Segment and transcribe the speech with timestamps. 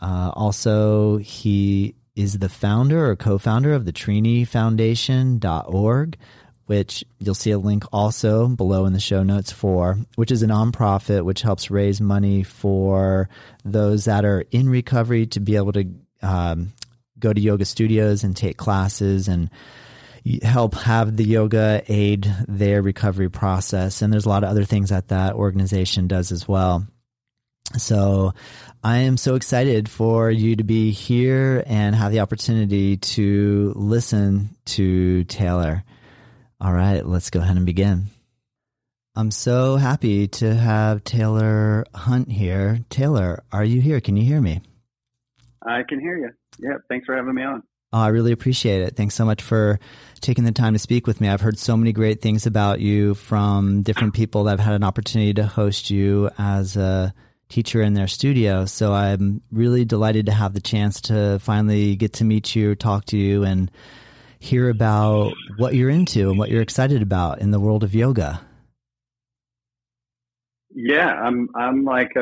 [0.00, 6.16] Uh, also, he is the founder or co-founder of the Trini Foundation.org,
[6.66, 10.46] which you'll see a link also below in the show notes for, which is a
[10.46, 13.28] nonprofit which helps raise money for
[13.64, 15.84] those that are in recovery to be able to
[16.22, 16.72] um,
[17.18, 19.50] go to yoga studios and take classes and
[20.42, 24.02] help have the yoga aid their recovery process.
[24.02, 26.86] And there's a lot of other things that that organization does as well.
[27.76, 28.32] So
[28.82, 34.50] I am so excited for you to be here and have the opportunity to listen
[34.66, 35.84] to Taylor.
[36.60, 38.06] All right, let's go ahead and begin.
[39.14, 42.80] I'm so happy to have Taylor Hunt here.
[42.90, 44.00] Taylor, are you here?
[44.00, 44.60] Can you hear me?
[45.66, 46.30] I can hear you.
[46.58, 47.62] Yeah, thanks for having me on.
[47.92, 48.96] Oh, I really appreciate it.
[48.96, 49.78] Thanks so much for
[50.20, 51.28] taking the time to speak with me.
[51.28, 54.84] I've heard so many great things about you from different people that have had an
[54.84, 57.14] opportunity to host you as a
[57.48, 58.64] teacher in their studio.
[58.64, 63.04] So I'm really delighted to have the chance to finally get to meet you, talk
[63.06, 63.70] to you, and
[64.40, 68.40] hear about what you're into and what you're excited about in the world of yoga.
[70.74, 71.48] Yeah, I'm.
[71.54, 72.12] I'm like.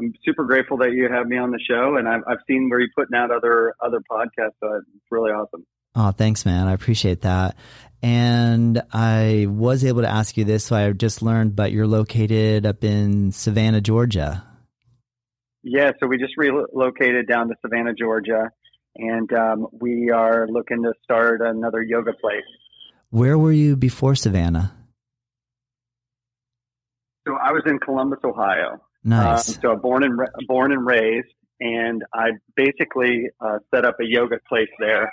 [0.00, 2.80] I'm super grateful that you have me on the show, and I've I've seen where
[2.80, 4.54] you're putting out other other podcasts.
[4.60, 5.66] So it's really awesome.
[5.94, 6.68] Oh, thanks, man.
[6.68, 7.56] I appreciate that.
[8.00, 12.64] And I was able to ask you this, so I just learned, but you're located
[12.64, 14.44] up in Savannah, Georgia.
[15.64, 18.50] Yeah, so we just relocated down to Savannah, Georgia,
[18.94, 22.44] and um, we are looking to start another yoga place.
[23.10, 24.72] Where were you before Savannah?
[27.26, 28.80] So I was in Columbus, Ohio.
[29.08, 29.56] Nice.
[29.56, 31.28] Um, so born and born and raised,
[31.60, 35.10] and I basically uh, set up a yoga place there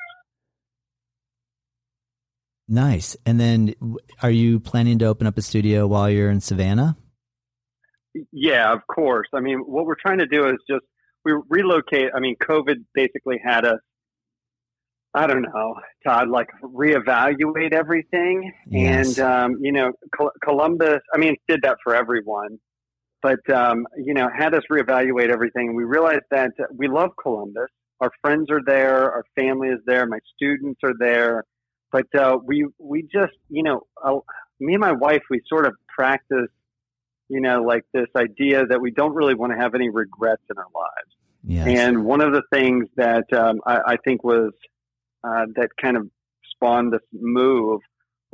[2.68, 3.16] Nice.
[3.26, 3.76] And then
[4.24, 6.98] are you planning to open up a studio while you're in Savannah?
[8.32, 9.28] Yeah, of course.
[9.34, 10.86] I mean, what we're trying to do is just
[11.24, 12.12] we relocate.
[12.16, 13.80] I mean, COVID basically had us,
[15.14, 18.52] I don't know, Todd, like reevaluate everything.
[18.68, 19.18] Yes.
[19.18, 19.92] And, um, you know,
[20.44, 22.60] Columbus, I mean, did that for everyone,
[23.26, 25.76] but, um, you know, had us reevaluate everything.
[25.76, 27.70] We realized that we love Columbus.
[28.02, 31.44] Our friends are there, our family is there, my students are there
[31.96, 34.16] but uh, we we just you know uh,
[34.60, 36.50] me and my wife we sort of practice
[37.30, 40.58] you know like this idea that we don't really want to have any regrets in
[40.58, 41.12] our lives.
[41.48, 41.68] Yes.
[41.68, 44.52] And one of the things that um, I, I, think was
[45.24, 46.10] uh, that kind of
[46.50, 47.82] spawned this move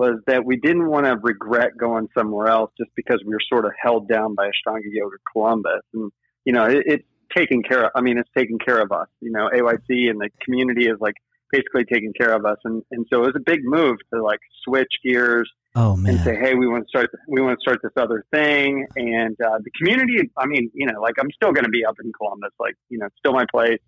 [0.01, 3.65] was that we didn't want to regret going somewhere else just because we were sort
[3.65, 5.83] of held down by Ashtanga Yoga Columbus.
[5.93, 6.11] And,
[6.43, 7.03] you know, it, it's
[7.37, 9.07] taking care of, I mean, it's taking care of us.
[9.19, 11.13] You know, AYC and the community is like
[11.51, 12.57] basically taking care of us.
[12.63, 16.15] And, and so it was a big move to like switch gears oh, man.
[16.15, 18.87] and say, Hey, we want to start, we want to start this other thing.
[18.95, 21.97] And, uh, the community, I mean, you know, like I'm still going to be up
[22.03, 23.81] in Columbus, like, you know, still my place,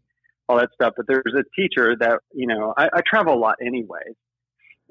[0.48, 0.94] all that stuff.
[0.96, 4.14] But there's a teacher that, you know, I, I travel a lot anyways.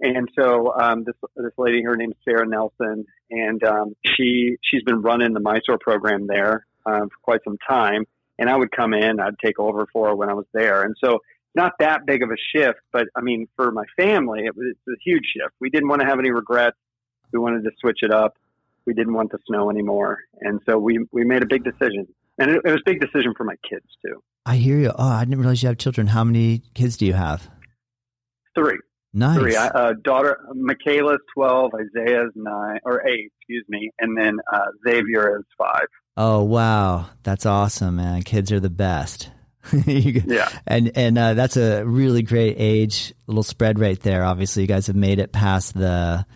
[0.02, 4.82] And so, um, this, this lady, her name is Sarah Nelson, and, um, she, she's
[4.82, 8.04] been running the Mysore program there, um, for quite some time.
[8.38, 10.82] And I would come in, I'd take over for her when I was there.
[10.82, 11.20] And so
[11.54, 14.93] not that big of a shift, but I mean, for my family, it was a
[15.04, 15.54] huge shift.
[15.60, 16.76] We didn't want to have any regrets.
[17.32, 18.37] We wanted to switch it up.
[18.87, 22.08] We didn't want the snow anymore, and so we we made a big decision.
[22.38, 24.22] and it, it was a big decision for my kids too.
[24.44, 24.90] I hear you.
[24.90, 26.08] Oh, I didn't realize you have children.
[26.08, 27.48] How many kids do you have?
[28.56, 28.78] Three.
[29.14, 29.38] Nice.
[29.38, 29.56] Three.
[29.56, 35.38] I, uh, daughter Michaela's twelve, Isaiah's nine or eight, excuse me, and then uh, Xavier
[35.38, 35.86] is five.
[36.16, 38.22] Oh wow, that's awesome, man!
[38.22, 39.30] Kids are the best.
[39.86, 40.48] You- yeah.
[40.66, 44.24] and and uh, that's a really great age little spread right there.
[44.24, 46.26] Obviously, you guys have made it past the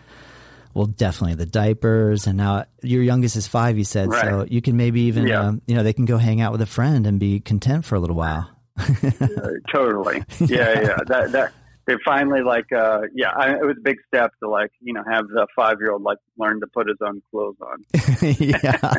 [0.73, 3.77] well, definitely the diapers, and now your youngest is five.
[3.77, 4.21] You said Right.
[4.23, 4.45] so.
[4.47, 5.41] You can maybe even Yeah.
[5.47, 7.95] um, you know they can go hang out with a friend and be content for
[7.95, 8.49] a little while.
[8.79, 10.23] Uh, totally.
[10.39, 10.97] Yeah, yeah.
[11.07, 11.53] That that
[11.87, 15.03] they finally like uh yeah, I, it was a big step to like, you know,
[15.09, 17.83] have the 5-year-old like learn to put his own clothes on.
[18.37, 18.93] yeah,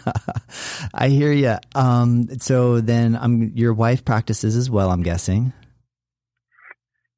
[0.94, 1.56] I hear you.
[1.74, 4.90] Um, so then, um, your wife practices as well.
[4.90, 5.52] I'm guessing.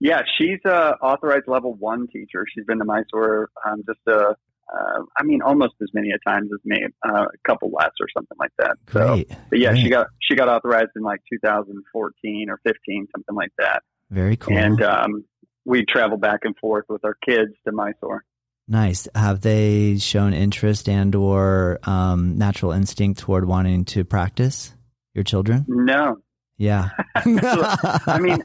[0.00, 2.44] Yeah, she's a authorized level 1 teacher.
[2.52, 4.34] She's been to Mysore um just uh
[4.72, 8.06] uh, I mean, almost as many a times as me, uh, a couple less or
[8.16, 8.76] something like that.
[8.92, 9.30] So, Great.
[9.50, 13.82] but yeah, she got she got authorized in like 2014 or 15, something like that.
[14.10, 14.56] Very cool.
[14.56, 15.24] And um,
[15.64, 18.24] we travel back and forth with our kids to Mysore.
[18.68, 19.08] Nice.
[19.14, 24.74] Have they shown interest and or um, natural instinct toward wanting to practice
[25.14, 25.64] your children?
[25.68, 26.18] No,
[26.56, 26.90] Yeah.
[27.16, 28.42] I mean-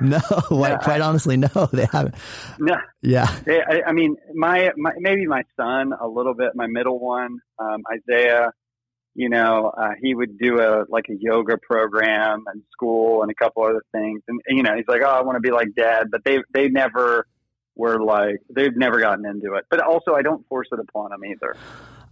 [0.00, 0.18] no.
[0.20, 1.48] Quite, Yeah, quite honestly, no.
[1.72, 2.16] They haven't.
[2.58, 2.74] no.
[3.02, 3.28] Yeah.
[3.46, 6.50] I, I- I mean, my, my maybe my son a little bit.
[6.56, 8.52] My middle one, um, Isaiah.
[9.14, 13.34] You know, uh, he would do a like a yoga program and school and a
[13.34, 16.08] couple other things, and you know, he's like, "Oh, I want to be like dad,"
[16.10, 17.26] but they they never
[17.74, 19.64] were like they've never gotten into it.
[19.70, 21.56] But also, I don't force it upon them either.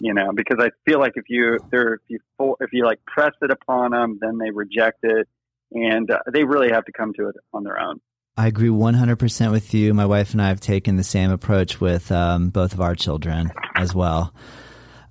[0.01, 2.01] You know, because I feel like if you they're if
[2.39, 5.29] you if you like press it upon them, then they reject it,
[5.73, 8.01] and uh, they really have to come to it on their own.
[8.39, 9.95] I agree 100% with you.
[9.95, 13.51] My wife and I have taken the same approach with um, both of our children
[13.75, 14.35] as well.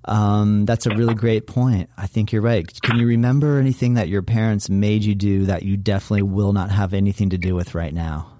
[0.06, 1.90] Um, that's a really great point.
[1.96, 2.66] I think you're right.
[2.82, 6.70] Can you remember anything that your parents made you do that you definitely will not
[6.70, 8.32] have anything to do with right now?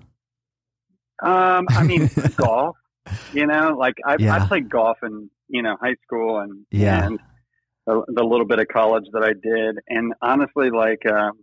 [1.23, 2.77] Um, I mean, golf.
[3.33, 4.35] You know, like I, Yeah.
[4.35, 7.07] I played golf in you know high school and Yeah.
[7.07, 7.19] and
[7.87, 11.39] the, the little bit of college that I did, and honestly, like um,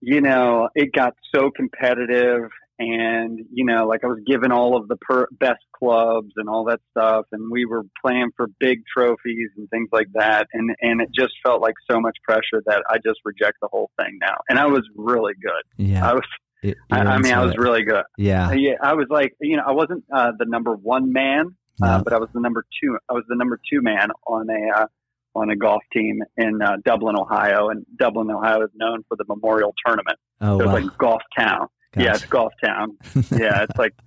[0.00, 4.88] you know, it got so competitive, and you know, like I was given all of
[4.88, 9.50] the per- best clubs and all that stuff, and we were playing for big trophies
[9.56, 12.96] and things like that, and and it just felt like so much pressure that I
[13.04, 15.86] just reject the whole thing now, and I was really good.
[15.86, 16.08] Yeah.
[16.08, 16.22] I was,
[16.62, 17.58] It- I, I mean, I was it.
[17.60, 18.04] really good.
[18.16, 18.48] yeah.
[18.48, 21.86] Uh, yeah, I was like, you know, I wasn't uh, the number one man, No.
[21.88, 22.98] uh, but I was the number two.
[23.08, 24.86] I was the number two man on a uh,
[25.34, 29.24] on a golf team in uh, Dublin, Ohio, and Dublin, Ohio is known for the
[29.26, 30.18] Memorial Tournament.
[30.42, 30.76] oh, So wow.
[30.76, 31.68] it's like golf town.
[31.96, 32.96] Yeah, it's golf town.
[33.30, 33.94] Yeah, it's like.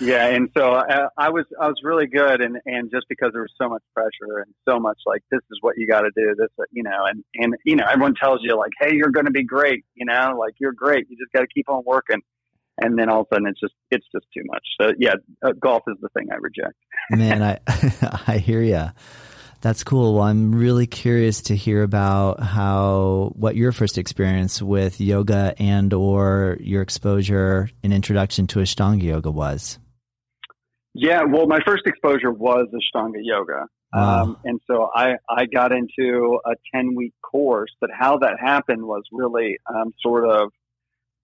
[0.00, 3.42] Yeah, and so I, I was I was really good, and and just because there
[3.42, 6.34] was so much pressure and so much like this is what you got to do,
[6.36, 9.30] this you know, and and you know everyone tells you like, hey, you're going to
[9.30, 12.20] be great, you know, like you're great, you just got to keep on working,
[12.78, 14.64] and then all of a sudden it's just it's just too much.
[14.80, 16.74] So yeah, uh, golf is the thing I reject.
[17.10, 18.90] Man, I I hear ya.
[19.62, 20.14] That's cool.
[20.14, 25.92] Well, I'm really curious to hear about how what your first experience with yoga and
[25.94, 29.78] or your exposure and introduction to Ashtanga yoga was.
[30.94, 33.66] Yeah, well, my first exposure was Ashtanga yoga.
[33.94, 34.22] Wow.
[34.22, 38.82] Um, and so I, I got into a 10 week course, but how that happened
[38.82, 40.50] was really um, sort of,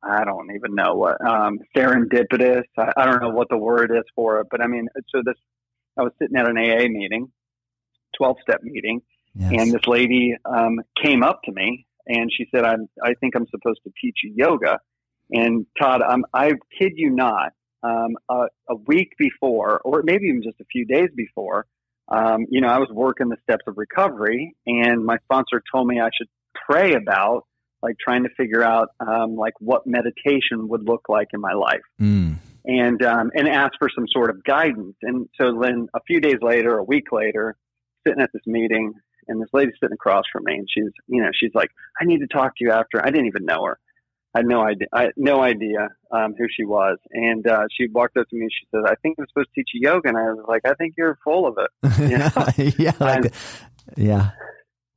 [0.03, 2.65] I don't even know what, um, serendipitous.
[2.79, 5.35] I, I don't know what the word is for it, but I mean, so this,
[5.99, 7.33] I was sitting at an AA meeting,
[8.17, 9.01] 12 step meeting,
[9.35, 9.53] Yes.
[9.57, 13.47] and this lady um, came up to me and she said, I'm, I think I'm
[13.51, 14.81] supposed to teach you yoga.
[15.31, 20.43] And Todd, I'm, I kid you not, um, a, a week before, or maybe even
[20.43, 21.67] just a few days before,
[22.09, 26.01] um, you know, I was working the steps of recovery, and my sponsor told me
[26.01, 26.29] I should
[26.69, 27.45] pray about
[27.83, 31.83] like trying to figure out um, like what meditation would look like in my life
[32.01, 32.39] Mm.
[32.65, 34.97] and um, and ask for some sort of guidance.
[35.03, 37.55] And so then a few days later, a week later,
[38.09, 38.95] sitting at this meeting,
[39.29, 41.69] and this lady's sitting across from me, and she's you know she's like,
[42.01, 43.01] I need to talk to you after.
[43.05, 43.79] I didn't even know her.
[44.35, 44.89] I had no idea.
[44.93, 48.43] I had no idea um, who she was, and uh, she walked up to me.
[48.43, 50.63] and She said, "I think I'm supposed to teach you yoga," and I was like,
[50.67, 51.71] "I think you're full of it."
[52.11, 52.73] Yeah.
[52.79, 52.93] yeah.
[53.01, 53.35] Like, And-
[53.97, 54.31] yeah.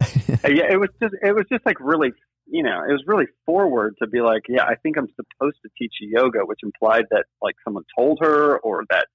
[0.43, 2.11] Yeah, it was just it was just like really
[2.47, 5.69] you know it was really forward to be like yeah I think I'm supposed to
[5.77, 9.05] teach you yoga, which implied that like someone told her or that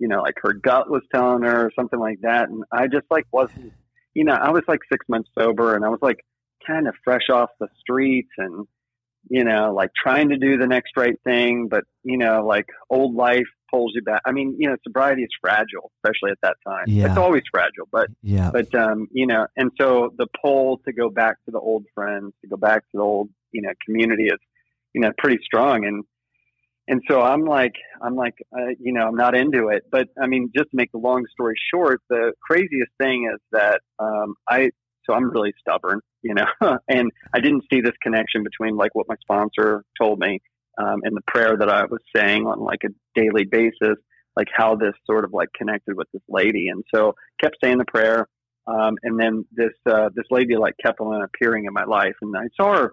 [0.00, 3.06] you know like her gut was telling her or something like that, and I just
[3.10, 3.72] like wasn't
[4.14, 6.24] you know I was like six months sober and I was like
[6.66, 8.66] kind of fresh off the streets and
[9.28, 13.14] you know, like trying to do the next right thing, but you know, like old
[13.14, 14.22] life pulls you back.
[14.24, 16.84] I mean, you know, sobriety is fragile, especially at that time.
[16.86, 17.06] Yeah.
[17.08, 18.50] It's always fragile, but Yeah.
[18.50, 22.32] but um, you know, and so the pull to go back to the old friends,
[22.42, 24.38] to go back to the old, you know, community is,
[24.94, 25.84] you know, pretty strong.
[25.84, 26.04] And
[26.90, 29.84] and so I'm like, I'm like, uh, you know, I'm not into it.
[29.92, 33.80] But I mean, just to make the long story short, the craziest thing is that
[34.00, 34.70] um, I,
[35.04, 36.46] so I'm really stubborn, you know,
[36.88, 40.40] and I didn't see this connection between like what my sponsor told me
[40.78, 43.96] um, and the prayer that I was saying on like a daily basis,
[44.34, 46.66] like how this sort of like connected with this lady.
[46.70, 48.26] And so kept saying the prayer.
[48.66, 52.36] Um, and then this, uh, this lady like kept on appearing in my life and
[52.36, 52.92] I saw her,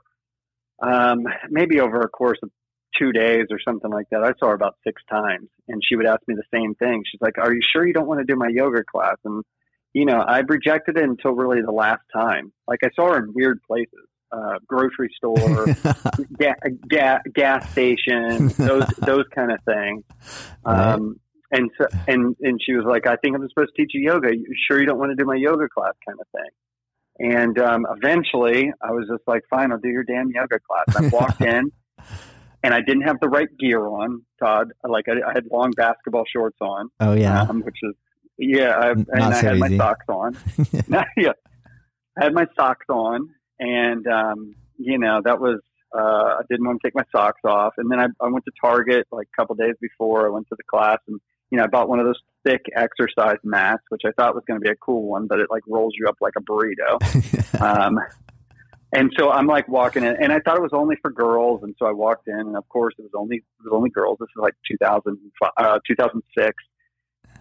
[0.84, 2.52] um, maybe over a course of
[2.98, 4.24] two days or something like that.
[4.24, 7.04] I saw her about six times and she would ask me the same thing.
[7.10, 9.16] She's like, are you sure you don't want to do my yoga class?
[9.26, 9.44] And,
[9.94, 12.52] you know, I rejected it until really the last time.
[12.68, 15.66] Like I saw her in weird places, uh, grocery store,
[16.40, 16.56] ga-
[16.88, 20.04] ga- gas station, those, those kind of things.
[20.66, 20.94] Right.
[20.94, 24.02] Um, and so, and, and she was like, I think I'm supposed to teach you
[24.02, 24.36] yoga.
[24.36, 26.52] You sure you don't want to do my yoga class kind of thing?
[27.20, 30.96] And, um, eventually I was just like, fine, I'll do your damn yoga class.
[30.96, 31.72] I walked in
[32.68, 34.74] and I didn't have the right gear on, Todd.
[34.84, 37.44] Like I, I had long basketball shorts on, oh yeah.
[37.44, 37.96] um, which is,
[38.38, 40.38] yeah, I, and Not I so had my socks on.
[41.16, 41.32] yeah,
[42.20, 45.62] I had my socks on, and um, you know that was
[45.98, 47.76] uh, I didn't want to take my socks off.
[47.78, 50.56] And then I, I went to Target like a couple days before I went to
[50.58, 51.22] the class, and
[51.52, 54.60] you know I bought one of those thick exercise mats, which I thought was going
[54.60, 57.62] to be a cool one, but it like rolls you up like a burrito.
[57.62, 57.98] um,
[58.94, 61.76] and so I'm like walking in, and I thought it was only for girls, and
[61.78, 64.18] so I walked in, and of course it was only it was only girls.
[64.20, 65.20] This is like 2000,
[65.58, 66.54] uh, 2006,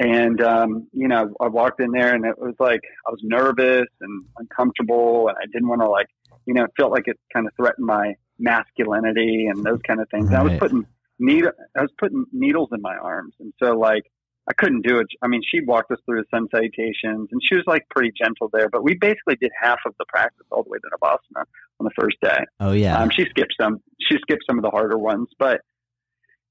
[0.01, 3.87] and um, you know I walked in there, and it was like I was nervous
[4.01, 6.09] and uncomfortable, and I didn't want to like
[6.47, 10.09] you know it felt like it kind of threatened my masculinity and those kind of
[10.11, 10.27] things.
[10.27, 10.85] And I was putting
[11.21, 14.03] needle, I was putting needles in my arms, and so like
[14.49, 15.07] I couldn't do it.
[15.23, 18.49] I mean, she walked us through the sun salutations, and she was like pretty gentle
[18.53, 18.69] there.
[18.69, 21.45] But we basically did half of the practice all the way to Navasana
[21.81, 22.45] on the first day.
[22.61, 22.99] oh yeah.
[22.99, 23.81] Um, she skipped some.
[24.01, 25.63] She skipped some of the harder ones, but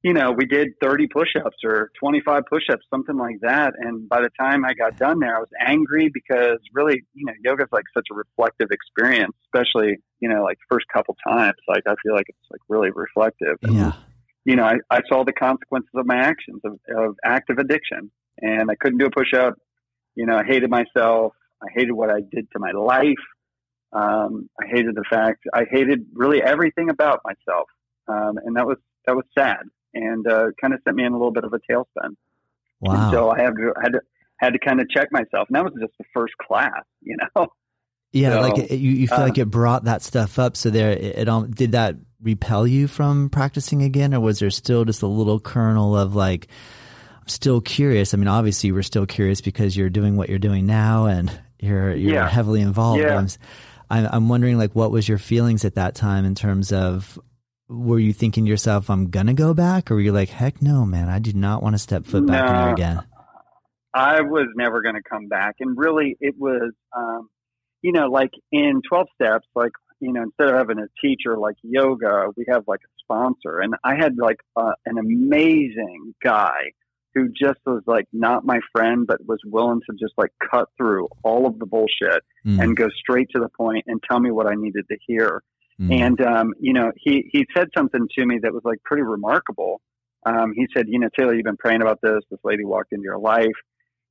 [0.03, 3.73] you know, we did 30 push-ups or 25 push-ups, something like that.
[3.79, 7.33] And by the time I got done there, I was angry because really, you know,
[7.43, 11.55] yoga's like such a reflective experience, especially you know, like first couple times.
[11.67, 13.57] Like I feel like it's like really reflective.
[13.63, 13.93] And, yeah.
[14.45, 18.11] You know, I, I saw the consequences of my actions of, of active addiction
[18.41, 19.55] and I couldn't do a push up.
[20.15, 21.33] You know, I hated myself.
[21.61, 23.25] I hated what I did to my life.
[23.91, 27.67] Um, I hated the fact I hated really everything about myself.
[28.07, 31.17] Um, and that was, that was sad and, uh, kind of sent me in a
[31.17, 31.85] little bit of a tailspin.
[32.07, 32.17] And
[32.81, 33.09] Wow.
[33.11, 34.01] so I had to, had to,
[34.37, 35.47] had to kind of check myself.
[35.47, 37.47] And that was just the first class, you know?
[38.15, 38.31] yeah.
[38.31, 40.57] so, like it, you, you feel um, like it brought that stuff up.
[40.57, 44.49] So there, it, it um, did that repel you from practicing again, or was there
[44.49, 46.47] still just a little kernel of like,
[47.21, 48.13] I'm still curious?
[48.13, 51.31] I mean, obviously, you were still curious because you're doing what you're doing now, and
[51.59, 52.27] you're you're Yeah.
[52.29, 53.01] heavily involved.
[53.01, 53.17] Yeah.
[53.17, 53.27] I'm,
[53.89, 57.19] I'm I'm wondering like, what was your feelings at that time in terms of
[57.67, 60.85] were you thinking to yourself, I'm gonna go back, or were you like, heck no,
[60.85, 62.61] man, I do not want to step foot back in No.
[62.63, 63.03] here again?
[63.93, 65.55] I was never going to come back.
[65.61, 67.29] And really, it was, um,
[67.81, 71.55] you know, like in 12 steps, like, you know, instead of having a teacher like
[71.63, 73.59] yoga, we have like a sponsor.
[73.59, 76.71] And I had like uh, an amazing guy
[77.13, 81.07] who just was like not my friend, but was willing to just like cut through
[81.23, 84.45] all of the bullshit Mm, and go straight to the point and tell me what
[84.45, 85.41] I needed to hear.
[85.81, 89.01] mm, And um, you know, he he said something to me that was like pretty
[89.01, 89.81] remarkable.
[90.27, 92.19] Um, he said, you know, Taylor, you've been praying about this.
[92.29, 93.57] This lady walked into your life.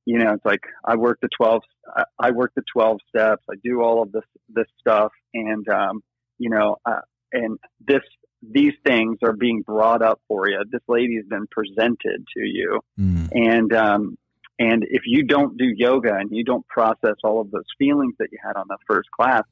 [0.05, 1.63] You know, it's like I work the twelve.
[1.87, 3.43] I, I work the twelve steps.
[3.49, 6.03] I do all of this this stuff, and um,
[6.37, 8.03] you know, uh, and this
[8.41, 10.63] these things are being brought up for you.
[10.71, 14.17] This lady has been presented to you, mm, and um,
[14.59, 18.29] and if you don't do yoga and you don't process all of those feelings that
[18.31, 19.43] you had on the first class,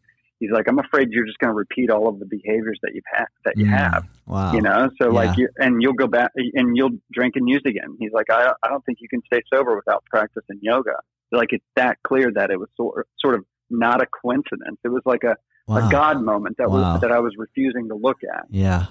[0.43, 3.03] he's like, I'm afraid you're just going to repeat all of the behaviors that you've
[3.11, 3.77] had that you mm.
[3.77, 4.05] have.
[4.27, 4.51] Wow.
[4.53, 5.13] You know, so Yeah.
[5.13, 7.95] like, you, and you'll go back and you'll drink and use again.
[7.97, 10.95] He's like, I, I don't think you can stay sober without practicing yoga.
[11.31, 14.77] Like it's that clear that it was sort sort of not a coincidence.
[14.83, 15.35] It was like a,
[15.67, 15.87] wow.
[15.87, 16.93] a God moment that Wow.
[16.93, 18.45] was that I was refusing to look at.
[18.49, 18.87] Yeah.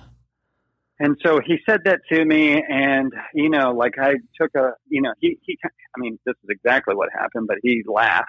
[0.98, 5.02] And so he said that to me, and you know, like I took a, you
[5.02, 8.28] know, he, he, I mean, this is exactly what happened, but he laughed.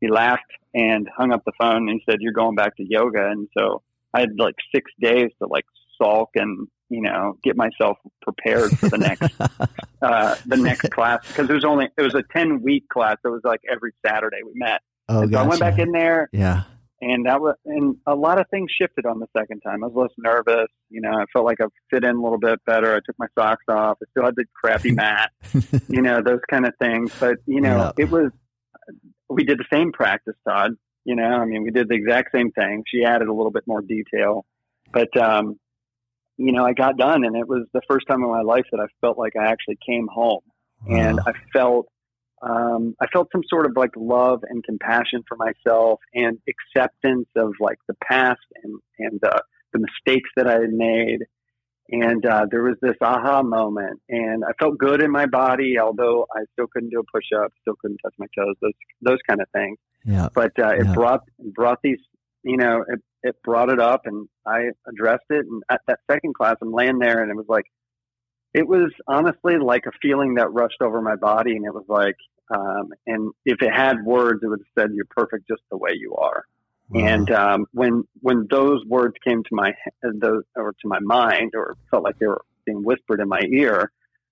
[0.00, 0.42] He laughed
[0.74, 3.82] and hung up the phone, and said, "You're going back to yoga." And so
[4.14, 5.64] I had like six days to like
[6.00, 9.34] sulk and you know get myself prepared for the next
[10.02, 13.16] uh, the next class because it was only it was a ten week class.
[13.24, 14.80] It was like every Saturday we met.
[15.08, 16.64] oh, and so I went back in there, Yeah.
[17.00, 19.82] and that was and a lot of things shifted on the second time.
[19.82, 20.68] I was less nervous.
[20.90, 22.92] You know, I felt like I fit in a little bit better.
[22.94, 23.96] I took my socks off.
[24.02, 25.30] I still had the crappy mat.
[25.88, 27.10] you know, those kind of things.
[27.18, 27.92] But you know, yeah.
[28.04, 28.30] it was
[29.28, 30.72] we did the same practice, Todd.
[31.04, 32.82] You know, I mean, we did the exact same thing.
[32.86, 34.44] She added a little bit more detail,
[34.92, 35.58] but um,
[36.36, 38.80] you know, I got done, and it was the first time in my life that
[38.80, 40.42] I felt like I actually came home,
[40.86, 40.96] wow.
[40.96, 41.86] and I felt
[42.42, 47.54] um, I felt some sort of like love and compassion for myself and acceptance of
[47.60, 49.40] like the past and and uh,
[49.72, 51.20] the mistakes that I had made.
[51.90, 56.26] And uh, there was this aha moment, and I felt good in my body, although
[56.34, 59.40] I still couldn't do a push up, still couldn't touch my toes, those those kind
[59.40, 59.78] of things.
[60.04, 60.28] Yeah.
[60.34, 60.94] But uh, it yeah.
[60.94, 61.98] brought brought these,
[62.42, 65.46] you know, it, it brought it up, and I addressed it.
[65.46, 67.66] And at that second class, I'm laying there, and it was like,
[68.52, 72.16] it was honestly like a feeling that rushed over my body, and it was like,
[72.52, 75.90] um, and if it had words, it would have said, "You're perfect just the way
[75.94, 76.44] you are."
[76.88, 77.06] Wow.
[77.06, 81.76] And um, when when those words came to my those or to my mind, or
[81.90, 83.90] felt like they were being whispered in my ear,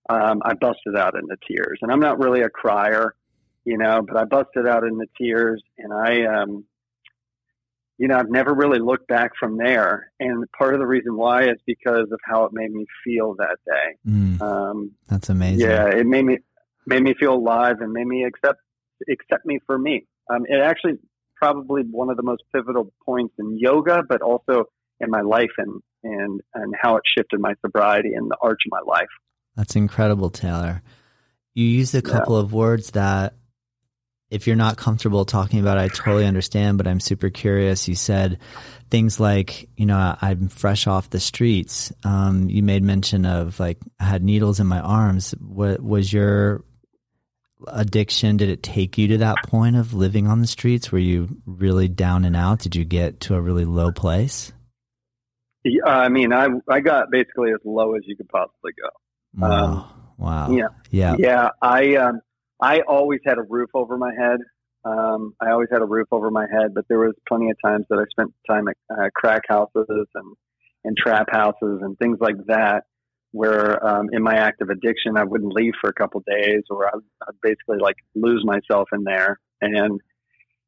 [0.09, 1.79] um, I busted out into tears.
[1.83, 3.15] And I'm not really a crier,
[3.65, 6.65] you know, but I busted out into tears, and I, um,
[7.99, 10.13] you know, I've never really looked back from there.
[10.21, 13.57] And part of the reason why is because of how it made me feel that
[13.67, 14.11] day.
[14.11, 15.69] Mm, um, that's amazing.
[15.69, 16.39] Yeah, it made me
[16.87, 18.61] made me feel alive and made me accept
[19.09, 20.07] accept me for me.
[20.31, 20.99] Um, it actually
[21.45, 24.65] probably one of the most pivotal points in yoga, but also
[25.01, 28.71] in my life and and and how it shifted my sobriety and the arch of
[28.71, 29.09] my life.
[29.57, 30.83] That's incredible, Taylor.
[31.55, 32.45] You used a couple yeah.
[32.45, 33.35] of words that
[34.31, 37.87] if you're not comfortable talking about, I totally understand, but I'm super curious.
[37.87, 38.39] You said
[38.91, 41.93] things like, you know, I'm fresh off the streets.
[42.05, 45.33] Um, you made mention of like, I had needles in my arms.
[45.39, 46.65] What was your
[47.69, 48.37] addiction?
[48.37, 50.93] Did it take you to that point of living on the streets?
[50.93, 52.61] Were you really down and out?
[52.61, 54.53] Did you get to a really low place?
[55.65, 58.89] Yeah, I mean, I, I got basically as low as you could possibly go.
[59.39, 59.65] Wow.
[59.65, 60.51] Um, wow.
[60.51, 60.69] Yeah.
[60.91, 61.17] Yeah.
[61.19, 61.49] Yeah.
[61.63, 62.21] I, um,
[62.61, 64.41] I always had a roof over my head.
[64.85, 67.87] Um, I always had a roof over my head, but there was plenty of times
[67.89, 70.37] that I spent time at uh, crack houses and
[70.85, 72.85] and trap houses and things like that,
[73.35, 77.03] where um, in my active addiction I wouldn't leave for a couple days, or I'd,
[77.27, 80.01] I'd basically like lose myself in there, and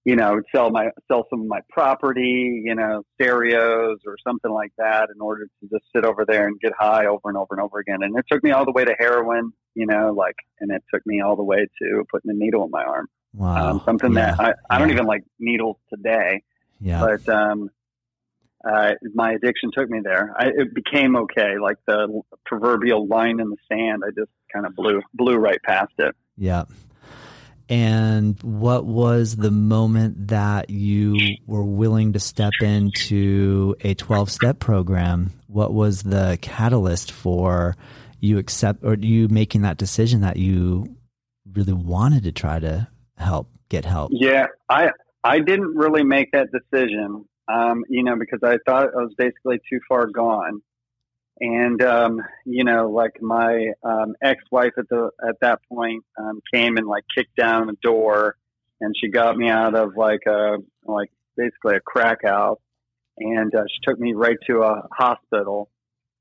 [0.04, 4.72] you know, sell my sell some of my property, you know, stereos or something like
[4.78, 7.60] that, in order to just sit over there and get high over and over and
[7.60, 8.02] over again.
[8.02, 11.06] And it took me all the way to heroin, you know, like, and it took
[11.06, 13.06] me all the way to putting a needle in my arm.
[13.32, 14.34] Wow, um, something yeah.
[14.34, 16.42] that I, I don't even like needles today.
[16.80, 17.70] Yeah, but um,
[18.66, 20.34] uh, my addiction took me there.
[20.36, 24.02] I, it became okay, like the proverbial line in the sand.
[24.04, 26.14] I just kind of blew blew right past it.
[26.36, 26.64] Yeah.
[27.68, 34.60] And what was the moment that you were willing to step into a 12 step
[34.60, 35.32] program?
[35.48, 37.76] What was the catalyst for
[38.20, 40.96] you accept or you making that decision that you
[41.52, 44.12] really wanted to try to help get help?
[44.14, 44.90] Yeah, I,
[45.24, 49.60] I didn't really make that decision, um, you know, because I thought I was basically
[49.70, 50.62] too far gone.
[51.38, 56.78] And um, you know, like my um, ex-wife at the at that point um, came
[56.78, 58.36] and like kicked down the door,
[58.80, 62.58] and she got me out of like a like basically a crack house,
[63.18, 65.68] and uh, she took me right to a hospital,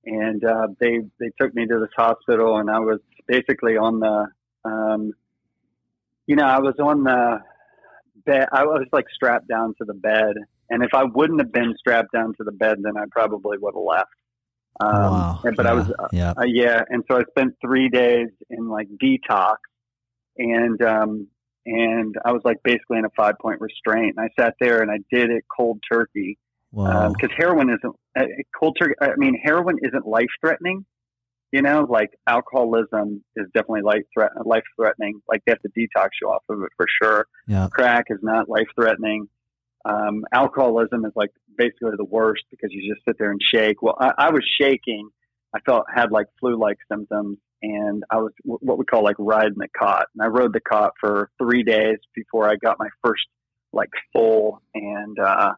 [0.05, 4.27] and uh, they they took me to this hospital, and I was basically on the,
[4.65, 5.13] um,
[6.27, 7.39] you know, I was on the
[8.25, 8.47] bed.
[8.51, 10.35] I was like strapped down to the bed,
[10.69, 13.73] and if I wouldn't have been strapped down to the bed, then I probably would
[13.75, 14.09] have left.
[14.79, 15.39] Um, wow.
[15.43, 15.71] But yeah.
[15.71, 16.33] I was, uh, yeah.
[16.37, 16.81] Uh, yeah.
[16.89, 19.57] And so I spent three days in like detox
[20.37, 21.27] and, um,
[21.65, 24.15] and I was like basically in a five point restraint.
[24.17, 26.37] And I sat there and I did it cold turkey.
[26.71, 27.09] Wow.
[27.09, 28.25] Because um, heroin isn't uh,
[28.59, 28.95] cold turkey.
[29.01, 30.85] I mean, heroin isn't life threatening.
[31.51, 35.21] You know, like alcoholism is definitely life threat life threatening.
[35.29, 37.27] Like they have to detox you off of it for sure.
[37.47, 37.69] Yeah.
[37.71, 39.29] Crack is not life threatening.
[39.85, 43.81] Um, alcoholism is like basically the worst because you just sit there and shake.
[43.81, 45.09] Well, I, I was shaking.
[45.53, 49.67] I felt had like flu-like symptoms, and I was what we call like riding the
[49.77, 50.07] cot.
[50.15, 53.23] And I rode the cot for three days before I got my first
[53.71, 55.53] like full and uh,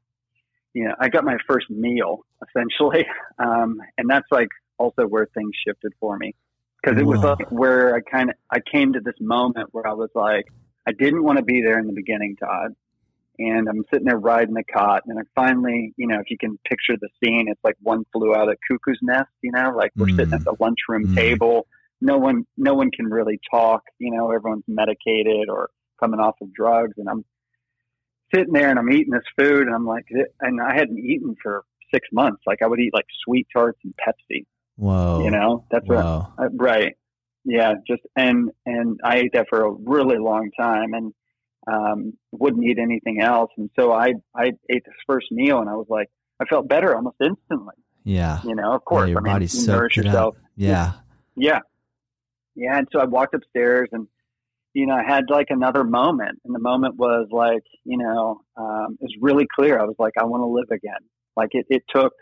[0.74, 3.06] you know I got my first meal essentially,
[3.40, 6.36] um, and that's like also where things shifted for me
[6.84, 9.94] because it was like where I kind of I came to this moment where I
[9.94, 10.48] was like
[10.86, 12.76] I didn't want to be there in the beginning, Todd
[13.40, 16.58] and I'm sitting there riding the cot, and I finally, you know, if you can
[16.68, 20.08] picture the scene, it's like one flew out of cuckoo's nest, you know, like we're
[20.08, 20.16] mm.
[20.16, 21.16] sitting at the lunchroom mm.
[21.16, 21.68] table.
[22.02, 25.70] No one, no one can really talk, you know, everyone's medicated or
[26.00, 27.26] coming off of drugs, and I'm
[28.34, 30.06] sitting there and I'm eating this food and I'm like,
[30.42, 32.42] and I hadn't eaten for six months.
[32.46, 34.46] Like I would eat like sweet tarts and Pepsi.
[34.76, 35.24] Whoa.
[35.24, 36.96] You know, that's what, uh, right.
[37.46, 37.76] Yeah.
[37.88, 41.14] Just, and, and I ate that for a really long time and,
[41.68, 43.52] um, wouldn't eat anything else.
[43.58, 46.08] And so I, I ate this first meal and I was like,
[46.40, 47.76] I felt better almost instantly.
[48.04, 48.40] Yeah.
[48.44, 50.36] You know, of course, yeah, your I mean, body's you nourish yourself.
[50.36, 50.42] Up.
[50.56, 50.94] Yeah.
[51.36, 51.60] Yeah.
[52.56, 52.78] Yeah.
[52.78, 54.08] And so I walked upstairs and,
[54.74, 56.40] you know, I had like another moment.
[56.46, 59.80] And the moment was like, you know, um, it was really clear.
[59.80, 61.08] I was like, I want to live again.
[61.36, 62.14] Like it, it took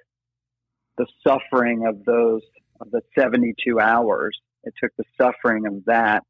[0.98, 2.42] the suffering of those,
[2.82, 4.38] of the 72 hours.
[4.64, 6.24] It took the suffering of that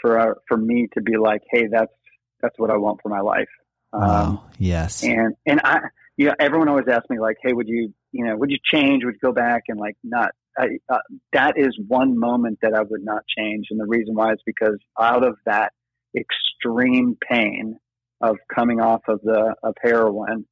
[0.00, 1.92] for, uh, for me to be like, Hey, that's,
[2.40, 3.48] that's what I want for my life.
[3.92, 4.44] Um, Wow.
[4.58, 5.02] Yes.
[5.04, 5.80] and, and I,
[6.16, 9.04] you know, everyone always asks me like, Hey, would you, you know, would you change?
[9.04, 10.98] Would you go back and like not I, uh,
[11.32, 13.66] that is one moment that I would not change.
[13.70, 15.72] And the reason why is because out of that
[16.16, 17.78] extreme pain
[18.20, 20.46] of coming off of the, of heroin,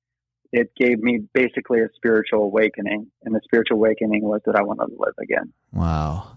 [0.53, 3.11] it gave me basically a spiritual awakening.
[3.23, 5.53] And the spiritual awakening was that I wanted to live again.
[5.73, 6.37] Wow.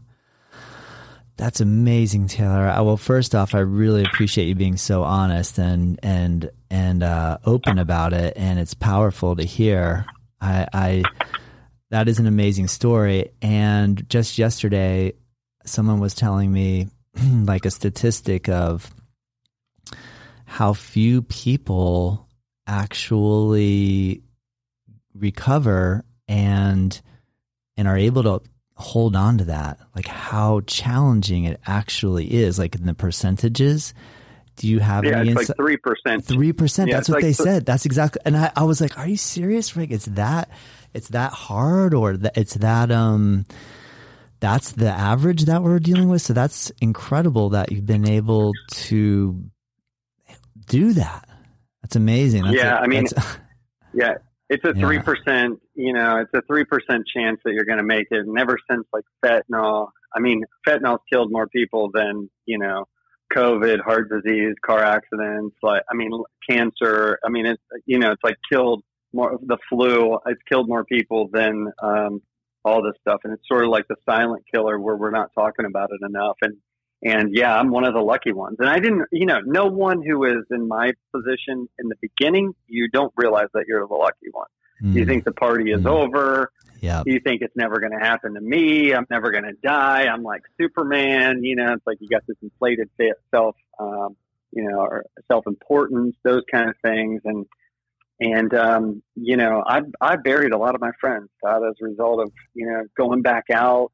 [1.37, 2.67] That's amazing, Taylor.
[2.67, 7.39] I, well, first off, I really appreciate you being so honest and and and uh,
[7.45, 10.05] open about it, and it's powerful to hear.
[10.39, 11.03] I, I
[11.91, 13.31] that is an amazing story.
[13.41, 15.13] And just yesterday,
[15.65, 16.87] someone was telling me
[17.23, 18.89] like a statistic of
[20.45, 22.27] how few people
[22.67, 24.23] actually
[25.13, 27.01] recover and
[27.77, 28.41] and are able to
[28.77, 33.93] hold on to that like how challenging it actually is like in the percentages
[34.57, 36.25] do you have yeah, any it's insi- like three percent.
[36.25, 36.89] Three percent.
[36.89, 37.65] Yeah, That's what like they th- said.
[37.65, 38.21] That's exactly.
[38.23, 39.91] And I, I was like, "Are you serious, Rick?
[39.91, 40.49] It's that.
[40.93, 42.89] It's that hard, or that it's that.
[42.89, 43.45] Um,
[44.39, 46.21] that's the average that we're dealing with.
[46.21, 48.53] So that's incredible that you've been able
[48.87, 49.43] to
[50.69, 51.27] do that.
[51.81, 52.43] That's amazing.
[52.45, 53.07] That's Yeah, a- I mean,
[53.93, 54.13] Yeah,
[54.49, 54.85] it's a Yeah.
[54.85, 55.59] three percent.
[55.75, 58.19] You know, it's a three percent chance that you're going to make it.
[58.19, 62.85] And ever since like fentanyl, I mean, fentanyl's killed more people than you know,
[63.33, 65.55] COVID, heart disease, car accidents.
[65.63, 66.11] Like, I mean,
[66.49, 67.19] cancer.
[67.25, 69.39] I mean, it's you know, it's like killed more.
[69.41, 70.19] The flu.
[70.27, 72.21] It's killed more people than um,
[72.63, 73.21] all this stuff.
[73.23, 76.37] And it's sort of like the silent killer, where we're not talking about it enough.
[76.41, 76.57] And
[77.05, 78.57] and yeah, I'm one of the lucky ones.
[78.59, 82.53] And I didn't, you know, no one who is in my position in the beginning,
[82.67, 84.47] you don't realize that you're the lucky one.
[84.81, 85.91] You Mm, think the party is Mm.
[86.03, 86.51] over.
[86.81, 87.03] yeah.
[87.05, 88.93] You think it's never going to happen to me.
[88.93, 90.07] I'm never going to die.
[90.07, 91.43] I'm like Superman.
[91.43, 92.89] You know, it's like you got this inflated
[93.31, 94.17] self, um,
[94.51, 97.21] you know, or self importance, those kind of things.
[97.23, 97.45] And,
[98.19, 101.85] and, um, you know, I, I buried a lot of my friends, Todd, as a
[101.85, 103.91] result of, you know, going back out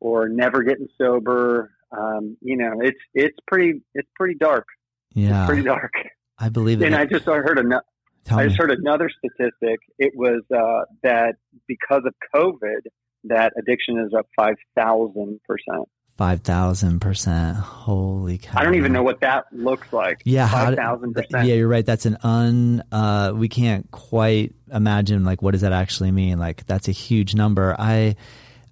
[0.00, 1.70] or never getting sober.
[1.96, 4.66] Um, you know, it's, it's pretty, it's pretty dark.
[5.14, 5.46] Yeah.
[5.46, 5.92] Pretty dark.
[6.38, 6.86] I believe it.
[6.86, 7.84] And I just heard another.
[8.30, 8.48] I me.
[8.48, 9.78] just heard another statistic.
[9.98, 11.34] It was uh, that
[11.68, 12.80] because of COVID,
[13.24, 15.88] that addiction is up five thousand percent.
[16.16, 17.56] Five thousand percent.
[17.56, 18.58] Holy cow!
[18.58, 20.22] I don't even know what that looks like.
[20.24, 21.48] Yeah, five thousand th- percent.
[21.48, 21.84] Yeah, you're right.
[21.84, 22.82] That's an un.
[22.90, 26.38] Uh, we can't quite imagine like what does that actually mean.
[26.38, 27.76] Like that's a huge number.
[27.78, 28.16] I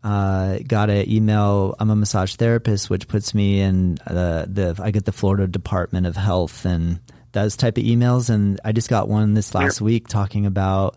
[0.05, 1.77] uh, got an email.
[1.79, 4.81] I'm a massage therapist, which puts me in the the.
[4.83, 7.01] I get the Florida Department of Health and
[7.33, 8.29] those type of emails.
[8.31, 10.97] And I just got one this last week talking about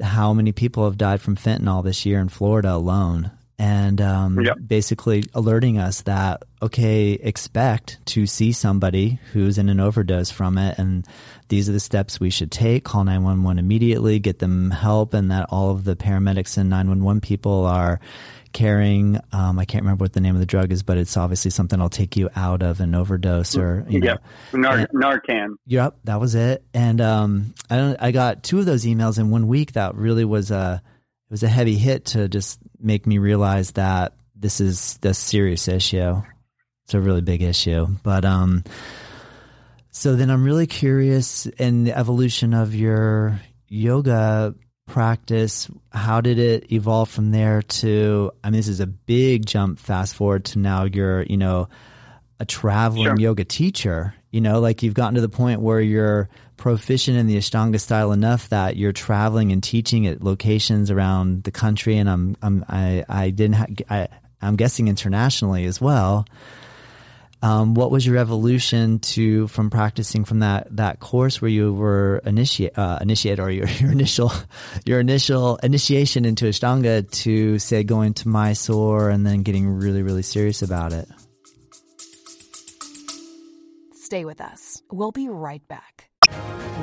[0.00, 3.30] how many people have died from fentanyl this year in Florida alone.
[3.58, 4.56] And um, Yep.
[4.66, 10.76] basically alerting us that, okay, expect to see somebody who's in an overdose from it.
[10.78, 11.06] And
[11.48, 12.82] these are the steps we should take.
[12.84, 17.64] Call 911 immediately, get them help, and that all of the paramedics and 911 people
[17.64, 18.00] are
[18.52, 21.50] carrying, um, I can't remember what the name of the drug is, but it's obviously
[21.50, 24.24] something that'll take you out of an overdose or, you know, Yep.
[24.54, 25.54] Nar- Narcan.
[25.66, 26.64] Yep, that was it.
[26.72, 29.72] And um, I don't, I got two of those emails in one week.
[29.72, 30.93] That really was a it
[31.34, 36.22] was a heavy hit to just make me realize that this is the serious issue.
[36.84, 37.88] It's a really big issue.
[38.04, 38.62] But um,
[39.90, 44.54] so then I'm really curious in the evolution of your yoga
[44.86, 45.68] practice.
[45.90, 48.30] How did it evolve from there to?
[48.44, 49.80] I mean, this is a big jump.
[49.80, 51.68] Fast forward to now, you're you know
[52.38, 53.18] a traveling Sure.
[53.18, 54.14] yoga teacher.
[54.30, 58.12] You know, like you've gotten to the point where you're proficient in the Ashtanga style
[58.12, 61.96] enough that you're traveling and teaching at locations around the country.
[61.96, 64.08] And I'm, I'm, I, I didn't, ha- I,
[64.40, 66.26] I'm guessing internationally as well.
[67.44, 72.22] Um, what was your evolution to from practicing from that that course where you were
[72.24, 74.32] initiate uh, initiate or your, your initial
[74.86, 80.22] your initial initiation into Ashtanga to say going to Mysore and then getting really really
[80.22, 81.06] serious about it?
[83.92, 84.80] Stay with us.
[84.90, 85.93] We'll be right back.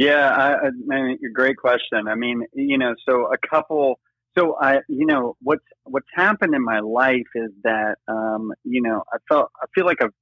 [0.00, 2.08] Yeah, I, I mean, great question.
[2.08, 4.00] I mean, you know, so a couple.
[4.38, 9.04] So I, you know, what's what's happened in my life is that, um, you know,
[9.12, 10.14] I felt I feel like I've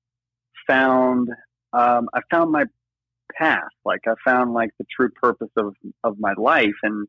[0.67, 1.29] found
[1.73, 2.65] um, I found my
[3.39, 3.71] path.
[3.85, 7.07] Like I found like the true purpose of of my life, and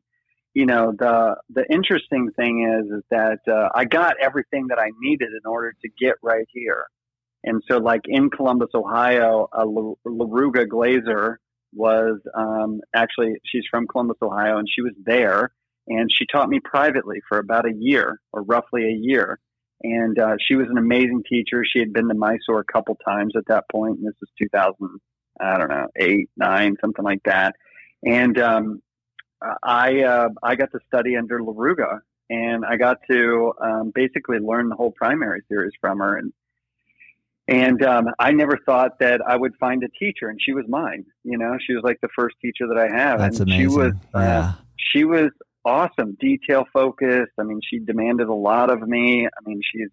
[0.54, 4.90] you know, the the interesting thing is is that uh, I got everything that I
[5.00, 6.86] needed in order to get right here.
[7.42, 11.40] And so, like in Columbus, Ohio, a Laruga Glaser
[11.72, 15.52] was um, actually she's from Columbus, Ohio, and she was there,
[15.86, 19.38] and she taught me privately for about a year, or roughly a year.
[19.82, 21.64] And uh, she was an amazing teacher.
[21.64, 25.00] She had been to Mysore a couple times at that point, and this was 2000,
[25.40, 27.54] I don't know, eight, nine, something like that.
[28.04, 28.82] And um,
[29.62, 34.68] I uh, I got to study under Laruga, and I got to um, basically learn
[34.68, 36.16] the whole primary series from her.
[36.16, 36.32] And
[37.50, 41.04] and um, I never thought that I would find a teacher, and she was mine.
[41.24, 43.18] You know, she was like the first teacher that I have.
[43.18, 43.70] That's and amazing.
[43.70, 45.30] She was, uh, she was
[45.64, 47.32] awesome, detail focused.
[47.38, 49.26] I mean, she demanded a lot of me.
[49.26, 49.88] I mean, she's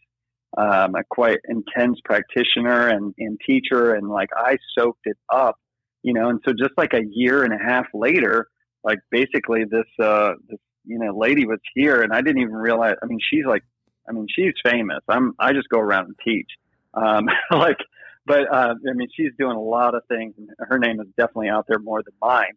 [0.55, 5.57] um, a quite intense practitioner and, and teacher, and like I soaked it up.
[6.03, 8.47] You know, and so just like a year and a half later,
[8.83, 12.97] like basically this uh, this you know lady was here, and I didn't even realize.
[13.01, 13.63] I mean, she's like,
[14.07, 14.99] I mean, she's famous.
[15.09, 16.51] I'm I just go around and teach
[16.93, 17.77] um, like,
[18.25, 20.35] but uh, I mean, she's doing a lot of things.
[20.59, 22.53] Her name is definitely out there more than mine.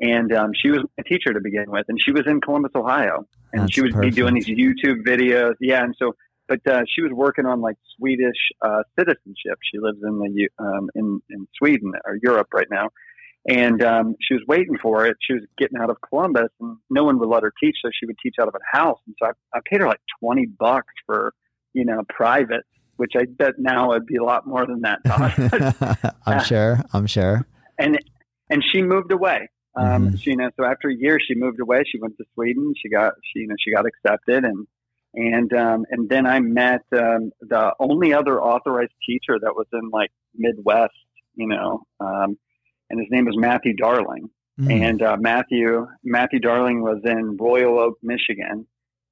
[0.00, 3.26] And um, she was a teacher to begin with, and she was in Columbus, Ohio,
[3.52, 4.14] and That's she would perfect.
[4.14, 5.56] be doing these YouTube videos.
[5.60, 6.14] Yeah, and so,
[6.48, 9.58] but uh, she was working on like Swedish uh, citizenship.
[9.70, 12.88] She lives in the um, in in Sweden or Europe right now,
[13.46, 15.18] and um, she was waiting for it.
[15.20, 18.06] She was getting out of Columbus, and no one would let her teach, so she
[18.06, 19.00] would teach out of a house.
[19.06, 21.34] And so I, I paid her like twenty bucks for
[21.74, 22.64] you know private
[23.00, 24.98] which I bet now would be a lot more than that.
[26.26, 26.78] I'm sure.
[26.92, 27.46] I'm sure.
[27.78, 27.98] And
[28.50, 29.48] and she moved away.
[29.76, 30.20] Um, Mhm.
[30.20, 31.82] she, you know, so after a year, she moved away.
[31.90, 32.74] She went to Sweden.
[32.76, 34.66] She got, she, you know, she got accepted, and
[35.14, 39.88] and um, and then I met um, the only other authorized teacher that was in
[39.90, 40.92] like Midwest,
[41.36, 42.36] you know, um,
[42.90, 44.28] and his name was Matthew Darling.
[44.60, 44.88] Mm.
[44.88, 48.66] And uh, Matthew Matthew Darling was in Royal Oak, Michigan,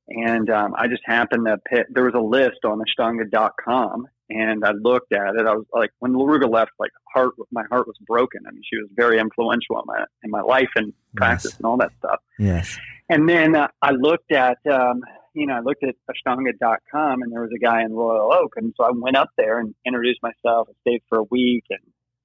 [0.09, 1.87] and um, I just happened to pick.
[1.93, 5.47] There was a list on Ashtanga.com, and I looked at it.
[5.47, 8.41] I was like, when Laruga left, like heart, my heart was broken.
[8.47, 11.57] I mean, she was very influential in my in my life and practice Yes.
[11.59, 12.21] and all that stuff.
[12.39, 12.79] Yes.
[13.11, 15.01] And then uh, I looked at, um,
[15.35, 18.73] you know, I looked at Ashtanga.com, and there was a guy in Royal Oak, and
[18.77, 20.69] so I went up there and introduced myself.
[20.71, 21.81] I stayed for a week, and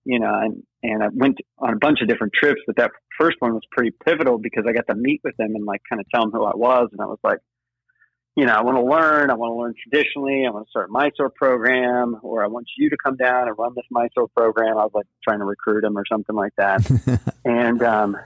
[0.05, 2.59] you know, and and I went on a bunch of different trips.
[2.67, 5.65] But that first one was pretty pivotal because I got to meet with them and
[5.65, 7.37] like kind of tell them who I was, and I was like,
[8.35, 9.29] you know, I want to learn.
[9.29, 10.45] I want to learn traditionally.
[10.47, 13.57] I want to start a Mysore program, or I want you to come down and
[13.57, 14.77] run this Mysore program.
[14.77, 16.81] I was like trying to recruit him or something like that
[17.45, 18.17] and um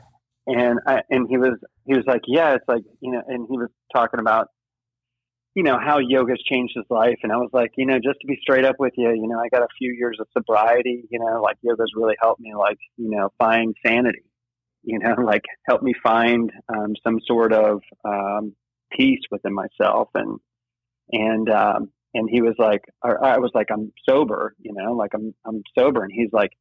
[0.47, 3.57] and I, and he was he was like yeah it's like you know and he
[3.57, 4.47] was talking about
[5.53, 8.27] you know how yoga's changed his life and i was like you know just to
[8.27, 11.19] be straight up with you you know i got a few years of sobriety you
[11.19, 14.23] know like yoga's really helped me like you know find sanity
[14.83, 18.55] you know like help me find um, some sort of um,
[18.91, 20.39] peace within myself and
[21.11, 25.13] and um and he was like or i was like i'm sober you know like
[25.13, 26.51] i'm i'm sober and he's like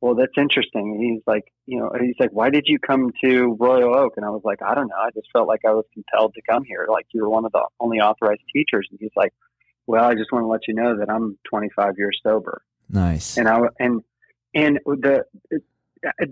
[0.00, 0.94] well, that's interesting.
[0.94, 4.14] And he's like, you know, he's like, why did you come to Royal Oak?
[4.16, 4.96] And I was like, I don't know.
[4.96, 6.86] I just felt like I was compelled to come here.
[6.90, 8.88] Like you were one of the only authorized teachers.
[8.90, 9.32] And he's like,
[9.86, 12.62] well, I just want to let you know that I'm 25 years sober.
[12.88, 13.36] nice.
[13.36, 14.02] And I, and,
[14.54, 15.62] and the, it,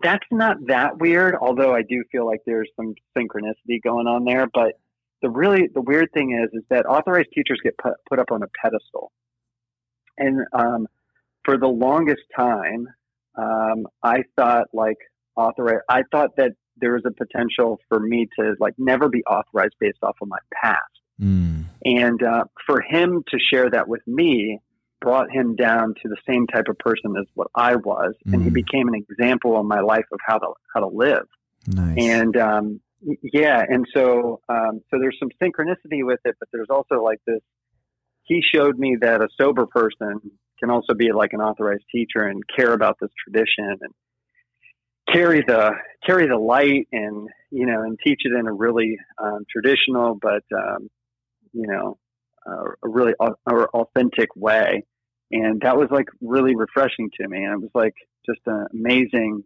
[0.03, 4.47] that's not that weird, although I do feel like there's some synchronicity going on there.
[4.47, 4.81] But
[5.23, 8.43] the really, the weird thing is, is that authorized teachers get put, put up on
[8.43, 9.11] a pedestal.
[10.17, 10.87] And, um,
[11.45, 12.89] for the longest time,
[13.37, 14.99] um, I thought like
[15.37, 15.85] authorized.
[15.89, 19.99] I thought that there was a potential for me to like never be authorized based
[20.03, 20.83] off of my past.
[21.21, 21.65] Mm.
[21.85, 24.61] And uh, for him to share that with me
[25.01, 28.51] brought him down to the same type of person as what I was, and he
[28.51, 28.55] Mhm.
[28.55, 31.27] became an example in my life of how to how to live.
[31.69, 31.97] Nice.
[31.99, 32.81] And um,
[33.23, 37.41] yeah, and so um, so there's some synchronicity with it, but there's also like this
[38.25, 40.21] he showed me that a sober person
[40.61, 43.93] can also be like an authorized teacher and care about this tradition and
[45.13, 45.73] carry the
[46.07, 50.43] carry the light and you know and teach it in a really um, traditional but
[50.55, 50.89] um,
[51.53, 51.99] you know
[52.47, 54.85] uh, a really or authentic way.
[55.31, 57.45] And that was like really refreshing to me.
[57.45, 59.45] And it was like just an amazing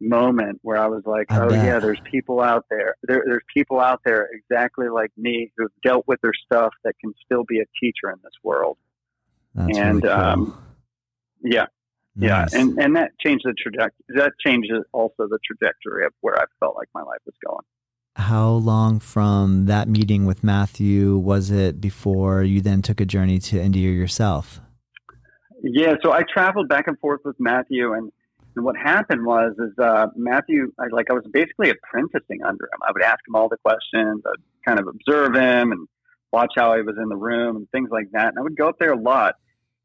[0.00, 1.64] moment where I was like, I oh bet.
[1.64, 2.96] yeah, there's people out there.
[3.02, 3.22] there.
[3.26, 7.44] There's people out there exactly like me who've dealt with their stuff that can still
[7.44, 8.78] be a teacher in this world.
[9.54, 10.24] That's and really cool.
[10.24, 10.64] um,
[11.42, 11.66] yeah,
[12.14, 12.52] nice.
[12.52, 14.04] yeah, and and that changed the trajectory.
[14.08, 17.64] That changes also the trajectory of where I felt like my life was going.
[18.16, 23.38] How long from that meeting with Matthew was it before you then took a journey
[23.40, 24.58] to India yourself?
[25.62, 28.10] Yeah, so I traveled back and forth with Matthew, and
[28.56, 32.80] and what happened was, is uh, Matthew, I, like I was basically apprenticing under him.
[32.82, 34.22] I would ask him all the questions.
[34.26, 35.86] I'd kind of observe him and
[36.32, 38.28] watch how he was in the room and things like that.
[38.28, 39.34] And I would go up there a lot.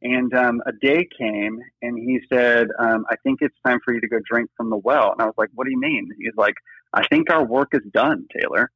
[0.03, 4.01] And um, a day came, and he said, um, "I think it's time for you
[4.01, 6.33] to go drink from the well." And I was like, "What do you mean?" He's
[6.35, 6.55] like,
[6.91, 8.71] "I think our work is done, Taylor."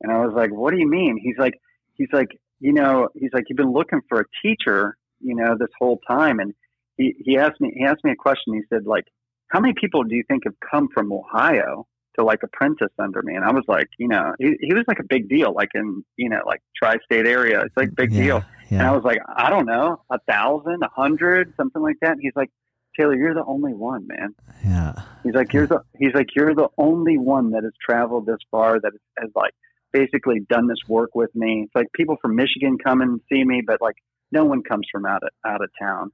[0.00, 1.54] And I was like, "What do you mean?" He's like,
[1.94, 2.28] "He's like,
[2.60, 6.38] you know, he's like, you've been looking for a teacher, you know, this whole time."
[6.38, 6.54] And
[6.96, 8.54] he he asked me he asked me a question.
[8.54, 9.06] He said, like,
[9.50, 11.86] how many people do you think have come from Ohio
[12.18, 13.34] to like apprentice under me?
[13.34, 16.04] And I was like, you know, he, he was like a big deal, like in,
[16.16, 17.60] you know, like tri-state area.
[17.62, 18.44] It's like big yeah, deal.
[18.70, 18.78] Yeah.
[18.78, 22.12] And I was like, I don't know, a thousand, a hundred, something like that.
[22.12, 22.50] And he's like,
[22.98, 24.34] Taylor, you're the only one, man.
[24.64, 24.94] Yeah.
[25.24, 28.80] He's like, you're the, he's like, you're the only one that has traveled this far
[28.80, 29.54] that has like
[29.92, 31.62] basically done this work with me.
[31.64, 33.96] It's like people from Michigan come and see me, but like
[34.30, 36.12] no one comes from out of, out of town.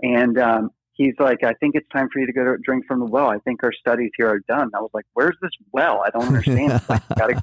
[0.00, 2.98] And, um, he's like, I think it's time for you to go to drink from
[2.98, 3.28] the well.
[3.28, 4.70] I think our studies here are done.
[4.74, 6.02] I was like, where's this well?
[6.04, 6.82] I don't understand.
[6.88, 7.42] like, gotta,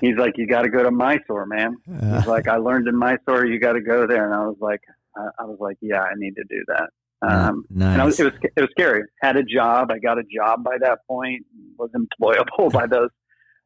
[0.00, 1.76] he's like, you got to go to Mysore, man.
[1.86, 4.26] He's like, I learned in Mysore, you got to go there.
[4.26, 4.82] And I was like,
[5.18, 6.90] uh, I was like, yeah, I need to do that.
[7.20, 7.94] Um, nice.
[7.94, 9.02] and was, it was, it was scary.
[9.20, 9.90] Had a job.
[9.90, 13.10] I got a job by that point, was employable by those,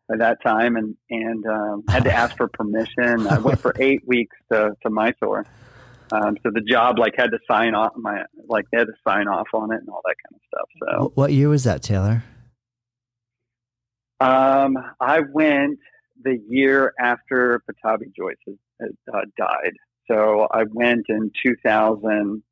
[0.09, 3.27] by that time and, and, um, had to ask for permission.
[3.27, 5.45] I went for eight weeks to, to Mysore.
[6.13, 9.29] Um, so the job like had to sign off my like they had to sign
[9.29, 10.69] off on it and all that kind of stuff.
[10.81, 12.23] So what year was that, Taylor?
[14.21, 15.79] Um, I went
[16.23, 18.35] the year after Pattabhi Jois
[18.81, 19.73] had, uh, died.
[20.07, 22.43] So I went in 2000.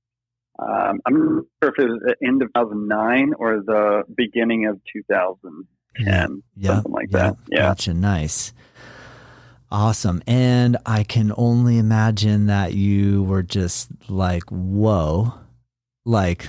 [0.58, 4.80] Um, I'm not sure if it was the end of 2009 or the beginning of
[4.92, 7.36] 2010, yeah, something like yeah, that.
[7.50, 7.94] Yeah, gotcha.
[7.94, 8.52] Nice.
[9.72, 10.20] Awesome.
[10.26, 15.34] And I can only imagine that you were just like, whoa,
[16.04, 16.46] like,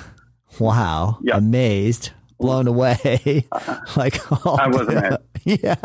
[0.60, 1.38] wow, yep.
[1.38, 3.46] amazed, blown away.
[3.96, 5.18] like, oh, I was amazed.
[5.44, 5.76] Yeah.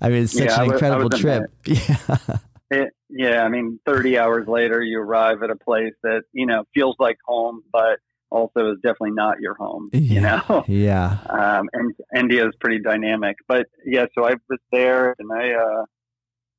[0.00, 1.44] I mean, it's such yeah, an was, incredible trip.
[1.66, 1.96] Yeah.
[2.74, 3.44] It, yeah.
[3.44, 7.18] I mean, 30 hours later, you arrive at a place that, you know, feels like
[7.26, 7.98] home, but
[8.30, 10.00] also is definitely not your home, yeah.
[10.00, 10.64] you know?
[10.66, 11.18] Yeah.
[11.28, 13.36] Um, and India is pretty dynamic.
[13.46, 15.84] But yeah, so I was there and I, uh,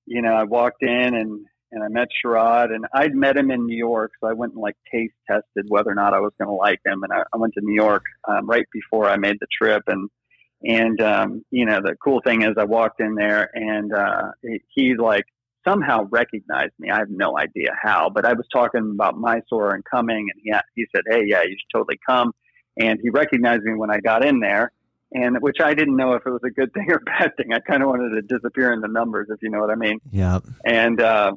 [0.05, 3.65] you know, I walked in and and I met Sharath, and I'd met him in
[3.65, 6.47] New York, so I went and like taste tested whether or not I was going
[6.47, 9.37] to like him, and I, I went to New York um, right before I made
[9.39, 10.07] the trip, and
[10.61, 14.31] and um, you know the cool thing is I walked in there, and uh,
[14.69, 15.25] he like
[15.67, 16.91] somehow recognized me.
[16.91, 20.53] I have no idea how, but I was talking about Mysore and coming, and he
[20.75, 22.33] he said, "Hey, yeah, you should totally come,"
[22.79, 24.71] and he recognized me when I got in there
[25.13, 27.53] and which I didn't know if it was a good thing or bad thing.
[27.53, 29.99] I kind of wanted to disappear in the numbers, if you know what I mean.
[30.11, 30.39] Yeah.
[30.65, 31.33] And uh,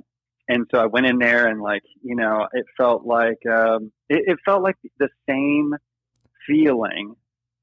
[0.49, 4.25] and so I went in there, and like you know, it felt like um, it,
[4.27, 5.75] it felt like the same
[6.47, 7.15] feeling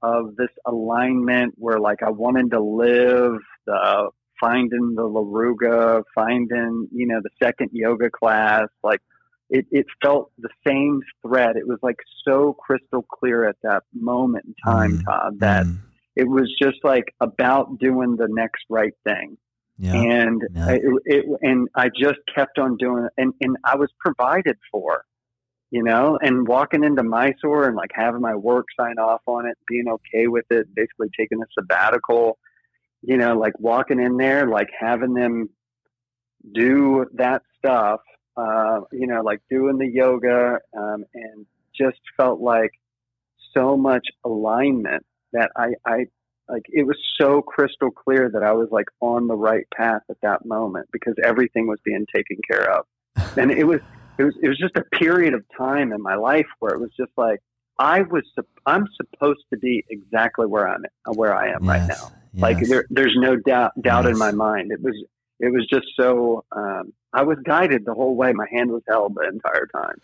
[0.02, 4.10] of this alignment where like I wanted to live the
[4.40, 9.02] finding the Laruga, finding you know the second yoga class, like.
[9.50, 11.58] It, it felt the same thread.
[11.58, 15.06] It was like so crystal clear at that moment in time, mm.
[15.06, 15.78] Todd, that mm
[16.16, 19.38] it was just like about doing the next right thing.
[19.78, 19.94] Yeah.
[19.94, 20.70] And yeah.
[20.70, 25.04] It, it, and I just kept on doing it, and and I was provided for,
[25.72, 29.58] you know, and walking into Mysore and like having my work sign off on it,
[29.68, 32.38] being okay with it, basically taking a sabbatical,
[33.02, 35.50] you know, like walking in there, like having them
[36.54, 38.02] do that stuff,
[38.38, 42.72] uh, you know, like doing the yoga, um, and just felt like
[43.56, 45.04] so much alignment
[45.34, 46.06] that I, I
[46.50, 50.18] like it was so crystal clear that I was like on the right path at
[50.22, 52.86] that moment because everything was being taken care of.
[53.38, 53.80] and it was
[54.18, 56.92] it was it was just a period of time in my life where it was
[56.98, 57.40] just like
[57.80, 58.24] I was
[58.66, 60.84] I'm supposed to be exactly where I'm
[61.16, 62.12] where I am yes, right now.
[62.34, 62.42] Yes.
[62.42, 64.14] Like there, there's no doubt doubt yes.
[64.14, 64.72] in my mind.
[64.72, 64.96] It was
[65.40, 68.34] it was just so um, I was guided the whole way.
[68.34, 70.02] My hand was held the entire time,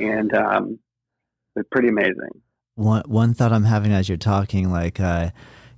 [0.00, 0.78] and um,
[1.56, 2.30] it's pretty amazing.
[2.74, 5.00] One one thought I'm having as you're talking, like.
[5.00, 5.30] Uh,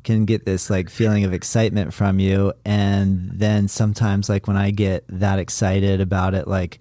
[0.02, 4.70] can get this like feeling of excitement from you and then sometimes like when i
[4.70, 6.78] get that excited about it like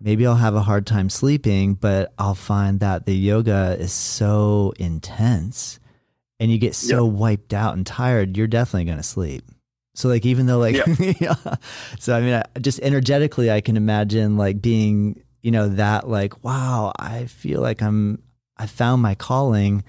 [0.00, 4.72] maybe i'll have a hard time sleeping but i'll find that the yoga is so
[4.78, 5.78] intense
[6.40, 7.12] and you get so yep.
[7.12, 9.44] wiped out and tired you're definitely going to sleep
[9.96, 10.86] so like even though like yep.
[11.20, 11.56] yeah.
[11.98, 16.44] So I mean I, just energetically I can imagine like being, you know, that like
[16.44, 18.22] wow, I feel like I'm
[18.56, 19.84] I found my calling.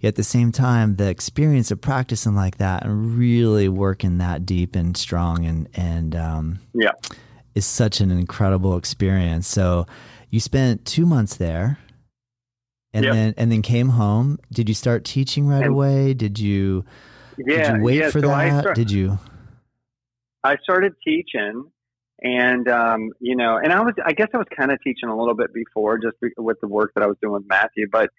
[0.00, 4.46] Yet at the same time, the experience of practicing like that and really working that
[4.46, 6.92] deep and strong and and um, yeah,
[7.54, 9.46] is such an incredible experience.
[9.46, 9.86] So
[10.30, 11.78] you spent two months there,
[12.94, 13.12] and yep.
[13.14, 14.38] then and then came home.
[14.50, 16.14] Did you start teaching right and, away?
[16.14, 16.86] Did you?
[17.36, 18.60] Yeah, did you wait yeah, for so that?
[18.60, 19.18] Start, did you?
[20.42, 21.70] I started teaching,
[22.22, 25.16] and um, you know, and I was, I guess, I was kind of teaching a
[25.16, 27.86] little bit before, just with the work that I was doing with Matthew.
[27.90, 28.10] But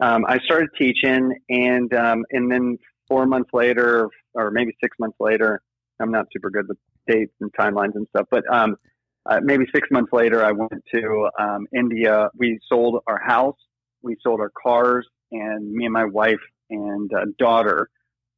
[0.00, 2.78] um, I started teaching, and um, and then
[3.08, 5.62] four months later, or maybe six months later,
[6.00, 8.76] I'm not super good with dates and timelines and stuff, but um,
[9.26, 12.28] uh, maybe six months later, I went to um, India.
[12.36, 13.56] We sold our house,
[14.02, 16.40] we sold our cars, and me and my wife
[16.70, 17.88] and uh, daughter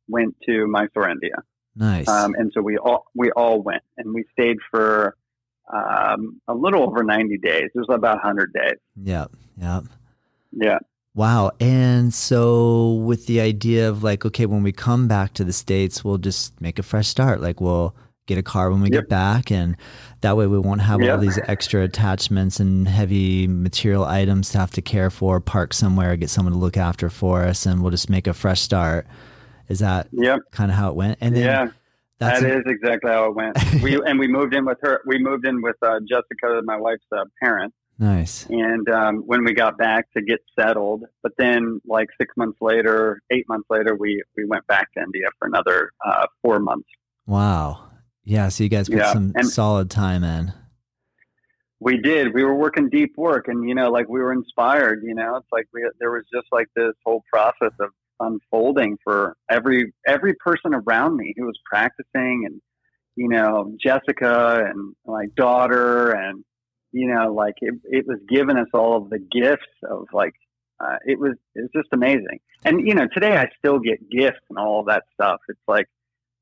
[0.08, 1.36] went to Mysore, India.
[1.76, 2.08] Nice.
[2.08, 5.16] Um, and so we all we all went, and we stayed for
[5.72, 7.70] um, a little over ninety days.
[7.74, 8.78] It was about hundred days.
[8.96, 9.26] Yeah.
[9.56, 9.80] Yeah.
[10.52, 10.78] Yeah.
[11.14, 11.50] Wow.
[11.60, 16.04] And so with the idea of like, okay, when we come back to the States,
[16.04, 17.40] we'll just make a fresh start.
[17.40, 17.94] Like we'll
[18.26, 19.02] get a car when we yep.
[19.02, 19.76] get back and
[20.20, 21.10] that way we won't have yep.
[21.10, 26.16] all these extra attachments and heavy material items to have to care for, park somewhere,
[26.16, 29.06] get someone to look after for us, and we'll just make a fresh start.
[29.70, 30.40] Is that yep.
[30.50, 31.18] kind of how it went?
[31.20, 31.70] And then yeah,
[32.18, 33.56] that a- is exactly how it went.
[33.82, 35.00] we and we moved in with her.
[35.06, 37.76] We moved in with uh, Jessica, my wife's uh, parents.
[37.96, 38.46] Nice.
[38.46, 43.20] And um, when we got back to get settled, but then like six months later,
[43.30, 46.88] eight months later, we we went back to India for another uh, four months.
[47.26, 47.90] Wow.
[48.24, 48.48] Yeah.
[48.48, 49.12] So you guys put yeah.
[49.12, 50.52] some and solid time in.
[51.78, 52.34] We did.
[52.34, 55.02] We were working deep work, and you know, like we were inspired.
[55.04, 57.90] You know, it's like we there was just like this whole process of
[58.20, 62.60] unfolding for every every person around me who was practicing and
[63.16, 66.44] you know Jessica and my daughter and
[66.92, 70.34] you know like it, it was giving us all of the gifts of like
[70.80, 72.40] uh, it was it was just amazing.
[72.64, 75.40] And you know today I still get gifts and all that stuff.
[75.48, 75.86] It's like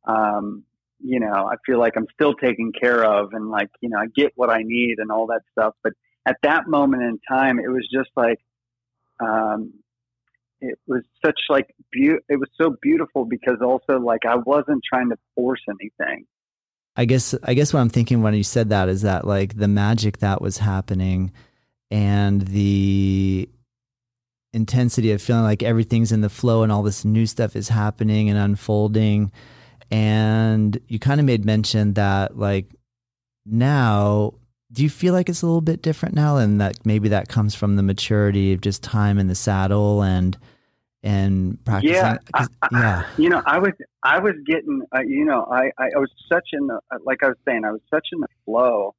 [0.07, 0.65] um,
[1.01, 4.07] you know I feel like I'm still taken care of and like you know I
[4.15, 5.75] get what I need and all that stuff.
[5.83, 5.95] But
[6.27, 8.39] at that moment in time it was just like
[9.21, 9.73] um,
[10.61, 15.11] it was such like be- it was so beautiful because also like I wasn't trying
[15.11, 16.27] to force anything.
[16.97, 19.69] I guess I guess what I'm thinking when you said that is that like the
[19.69, 21.33] magic that was happening
[21.91, 23.49] and the
[24.53, 28.29] intensity of feeling like everything's in the flow and all this new stuff is happening
[28.31, 29.31] and unfolding
[29.91, 32.75] and you kind of made mention that like
[33.47, 34.35] now
[34.71, 37.55] do you feel like it's a little bit different now and that maybe that comes
[37.55, 40.37] from the maturity of just time in the saddle and
[41.03, 41.95] and practicing?
[41.95, 42.19] Yeah
[42.73, 43.07] yeah.
[43.17, 46.67] you know i was i was getting uh, you know I, I was such in
[46.67, 48.95] the like i was saying i was such in the flow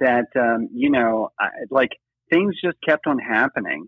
[0.00, 1.90] that um you know I, like
[2.30, 3.86] things just kept on happening.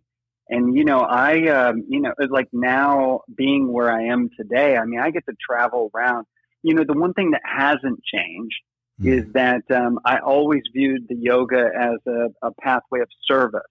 [0.48, 4.84] And you know i um you know like now being where i am today i
[4.84, 6.26] mean i get to travel around.
[6.62, 8.60] You know the one thing that hasn't changed
[9.02, 9.18] mm.
[9.18, 13.62] is that um, I always viewed the yoga as a, a pathway of service,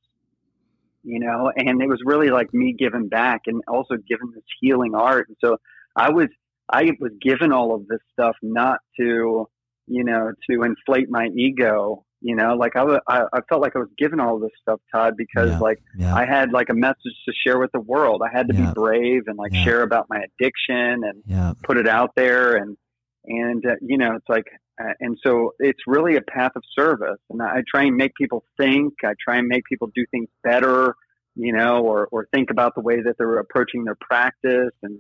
[1.04, 4.94] you know, and it was really like me giving back and also giving this healing
[4.96, 5.28] art.
[5.28, 5.58] And so
[5.96, 6.28] I was,
[6.72, 9.48] I was given all of this stuff not to,
[9.88, 12.06] you know, to inflate my ego.
[12.24, 15.16] You know, like I, I, I felt like I was given all this stuff, Todd,
[15.18, 16.14] because yeah, like yeah.
[16.14, 18.22] I had like a message to share with the world.
[18.24, 18.68] I had to yeah.
[18.68, 21.24] be brave and like share about my addiction and
[21.64, 22.58] put it out there.
[22.58, 22.78] And
[23.26, 24.46] and uh, you know, it's like
[24.82, 27.20] uh, and so it's really a path of service.
[27.30, 28.94] And I try and make people think.
[29.04, 30.96] I try and make people do things better,
[31.36, 35.00] you know, or, or think about the way that they're approaching their practice and,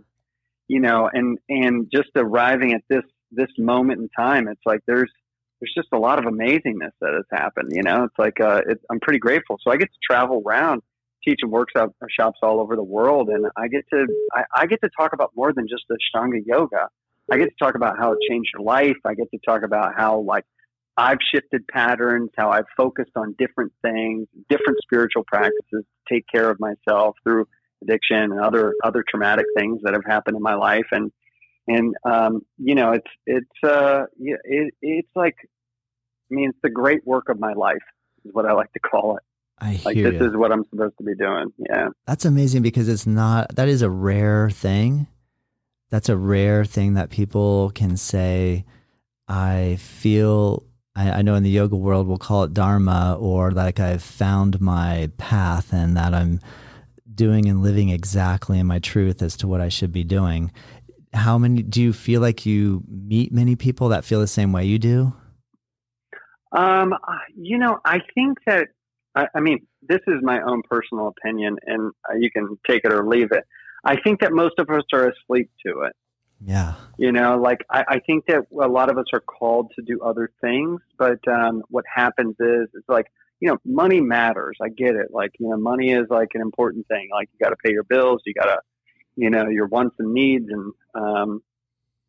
[0.68, 5.12] you know, and, and just arriving at this, this moment in time, it's like there's,
[5.60, 7.72] there's just a lot of amazingness that has happened.
[7.74, 9.58] You know, it's like, uh, it, I'm pretty grateful.
[9.64, 10.82] So I get to travel around
[11.24, 13.30] teaching workshops shops all over the world.
[13.30, 16.42] And I get to, I, I get to talk about more than just the Ashtanga
[16.46, 16.90] yoga.
[17.30, 18.98] I get to talk about how it changed your life.
[19.06, 20.46] I get to talk about how like
[20.96, 26.50] I've shifted patterns, how I've focused on different things, different spiritual practices to take care
[26.50, 27.48] of myself through
[27.84, 30.88] addiction and other other traumatic things that have happened in my life.
[30.92, 31.12] And
[31.68, 35.36] And um, you know, it's it's uh, it, it's like,
[36.30, 37.78] I mean, it's the great work of my life
[38.26, 39.24] is what I like to call it.
[39.60, 40.28] I Like hear this you.
[40.28, 41.54] is what I'm supposed to be doing.
[41.58, 41.90] Yeah.
[42.08, 45.06] That's amazing because it's not, that is a rare thing.
[45.92, 48.66] That's a rare thing that people can say,
[49.28, 50.64] I feel,
[50.96, 54.60] I, I know in the yoga world we'll call it dharma or like I've found
[54.60, 56.40] my path and that I'm
[57.14, 60.52] doing and living exactly in my truth as to what I should be doing.
[61.14, 64.66] How many, do you feel like you meet many people that feel the same way
[64.66, 65.14] you do?
[66.54, 66.94] Um,
[67.36, 68.70] you know, I think that
[69.16, 72.94] I, I mean this is my own personal opinion, and uh, you can take it
[72.94, 73.46] or leave it.
[73.84, 75.96] I think that most of us are asleep to it.
[76.44, 76.74] Yeah.
[76.98, 80.02] You know, like I, I think that a lot of us are called to do
[80.02, 83.08] other things, but um, what happens is it's like
[83.42, 84.56] you know, money matters.
[84.62, 85.08] I get it.
[85.12, 87.10] Like you know, money is like an important thing.
[87.12, 88.60] Like you got to pay your bills, you got to,
[89.16, 91.42] you know, your wants and needs, and um,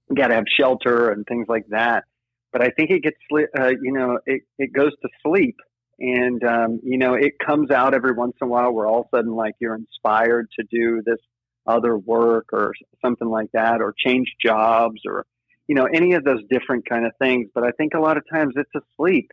[0.08, 2.04] you got to have shelter and things like that.
[2.52, 3.16] But I think it gets,
[3.58, 5.56] uh, you know, it it goes to sleep,
[5.98, 9.06] and um, you know, it comes out every once in a while where all of
[9.12, 11.18] a sudden, like you're inspired to do this
[11.66, 15.26] other work or something like that, or change jobs, or
[15.68, 17.48] you know, any of those different kind of things.
[17.54, 19.30] But I think a lot of times it's asleep.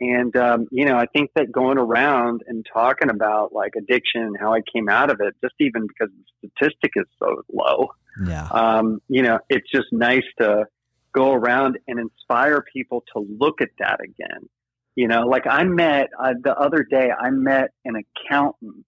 [0.00, 4.36] And, um, you know, I think that going around and talking about like addiction and
[4.38, 6.12] how I came out of it, just even because
[6.42, 7.88] the statistic is so low,
[8.24, 8.46] Yeah.
[8.50, 10.66] um, you know, it's just nice to
[11.12, 14.48] go around and inspire people to look at that again.
[14.94, 18.84] You know, like I met uh, the other day, I met an accountant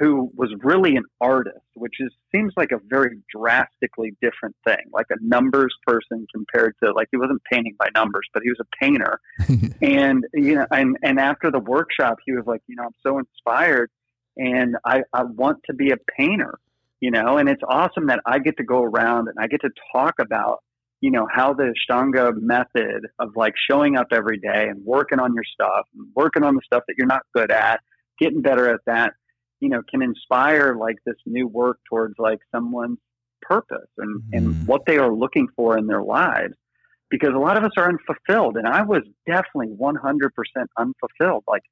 [0.00, 4.82] who was really an artist, which is seems like a very drastically different thing.
[4.92, 8.58] Like a numbers person compared to like he wasn't painting by numbers, but he was
[8.60, 9.20] a painter.
[9.82, 13.18] and you know, and and after the workshop, he was like, you know, I'm so
[13.18, 13.90] inspired,
[14.38, 16.58] and I I want to be a painter.
[17.00, 19.70] You know, and it's awesome that I get to go around and I get to
[19.92, 20.60] talk about
[21.02, 25.34] you know how the Ashtanga method of like showing up every day and working on
[25.34, 25.86] your stuff,
[26.16, 27.80] working on the stuff that you're not good at,
[28.18, 29.12] getting better at that
[29.60, 32.98] you know can inspire like this new work towards like someone's
[33.42, 34.36] purpose and Mhm.
[34.36, 36.54] and what they are looking for in their lives
[37.10, 40.30] because a lot of us are unfulfilled and i was definitely 100%
[40.76, 41.62] unfulfilled like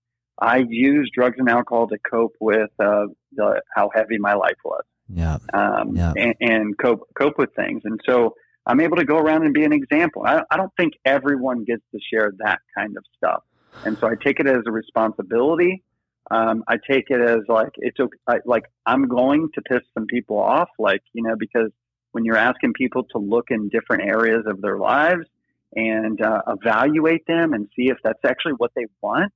[0.41, 4.83] i used drugs and alcohol to cope with uh, the, how heavy my life was
[5.09, 5.39] yeah.
[5.55, 6.13] um, Yeah.
[6.17, 8.35] and, and cope cope with things and so
[8.67, 11.83] i'm able to go around and be an example I, I don't think everyone gets
[11.93, 13.43] to share that kind of stuff
[13.85, 15.83] and so i take it as a responsibility
[16.31, 20.07] um, I take it as like it's okay, I, like I'm going to piss some
[20.07, 21.71] people off, like you know, because
[22.13, 25.27] when you're asking people to look in different areas of their lives
[25.75, 29.33] and uh, evaluate them and see if that's actually what they want,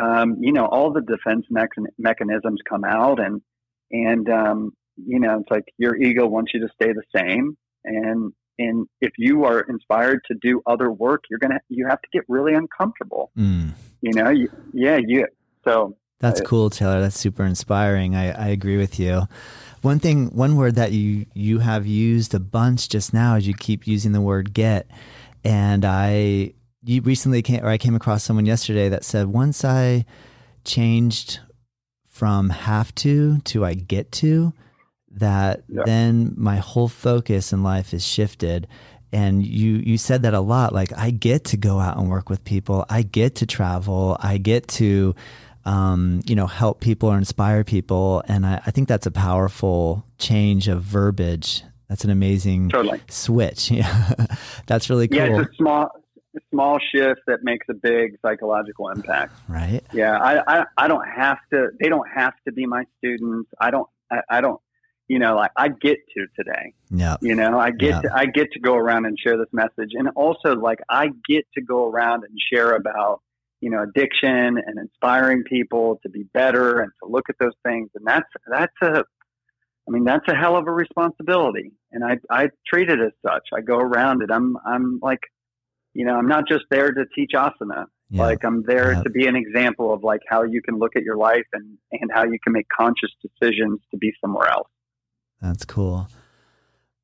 [0.00, 3.40] um, you know, all the defense mechan- mechanisms come out, and
[3.90, 8.32] and um, you know, it's like your ego wants you to stay the same, and
[8.58, 12.22] and if you are inspired to do other work, you're gonna you have to get
[12.28, 13.70] really uncomfortable, Mm.
[14.00, 15.26] you know, you, yeah, you
[15.64, 15.96] so.
[16.20, 17.00] That's cool, Taylor.
[17.00, 18.14] That's super inspiring.
[18.14, 19.28] I, I agree with you.
[19.82, 23.52] One thing, one word that you you have used a bunch just now is you
[23.54, 24.88] keep using the word get.
[25.44, 30.06] And I you recently came or I came across someone yesterday that said once I
[30.64, 31.40] changed
[32.06, 34.54] from have to to I get to,
[35.10, 35.82] that Yeah.
[35.84, 38.66] then my whole focus in life is shifted.
[39.12, 40.72] And you you said that a lot.
[40.72, 42.86] Like I get to go out and work with people.
[42.88, 44.16] I get to travel.
[44.20, 45.14] I get to
[45.64, 48.22] um, you know, help people or inspire people.
[48.28, 51.62] And I, I think that's a powerful change of verbiage.
[51.88, 53.00] That's an amazing Totally.
[53.08, 53.70] switch.
[53.70, 54.14] Yeah.
[54.66, 55.18] that's really cool.
[55.18, 55.88] Yeah, it's a small,
[56.50, 59.34] small shift that makes a big psychological impact.
[59.48, 59.80] right?
[59.92, 61.68] Yeah, I, I, I don't have to.
[61.80, 63.50] They don't have to be my students.
[63.60, 63.88] I don't.
[64.10, 64.60] I, I don't.
[65.06, 66.72] You know, like I get to today.
[66.90, 67.16] Yeah.
[67.20, 68.00] You know, I get Yeah.
[68.02, 71.44] to, I get to go around and share this message, and also like I get
[71.56, 73.20] to go around and share about
[73.64, 77.88] you know addiction and inspiring people to be better and to look at those things,
[77.94, 79.04] and that's that's a.
[79.86, 83.46] I mean, that's a hell of a responsibility, and I I treat it as such.
[83.54, 84.30] I go around it.
[84.30, 85.20] I'm I'm like,
[85.94, 87.86] you know, I'm not just there to teach asana.
[88.10, 88.22] Yeah.
[88.22, 89.02] Like I'm there Yeah.
[89.02, 92.10] to be an example of like how you can look at your life and and
[92.14, 94.68] how you can make conscious decisions to be somewhere else.
[95.42, 96.08] That's cool.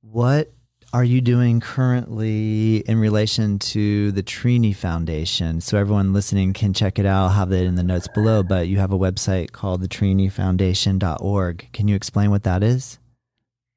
[0.02, 0.52] What
[0.92, 5.60] are you doing currently in relation to the Trini Foundation?
[5.60, 7.24] So everyone listening can check it out.
[7.24, 11.68] I'll have it in the notes below, but you have a website called thetrinifoundation.org.
[11.72, 12.98] Can you explain what that is?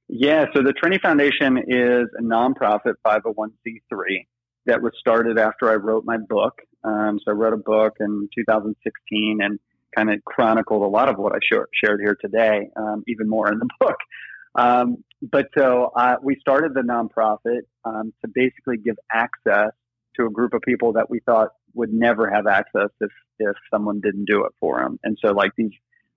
[0.07, 4.26] Yeah, so the Trini Foundation is a nonprofit 501c3
[4.66, 6.59] that was started after I wrote my book.
[6.84, 9.59] Um, so I wrote a book in 2016 and
[9.95, 13.51] kind of chronicled a lot of what I sh- shared here today, um, even more
[13.51, 13.97] in the book.
[14.55, 19.71] Um, but so uh, we started the nonprofit um, to basically give access
[20.17, 23.99] to a group of people that we thought would never have access if if someone
[24.01, 24.99] didn't do it for them.
[25.03, 25.71] And so, like these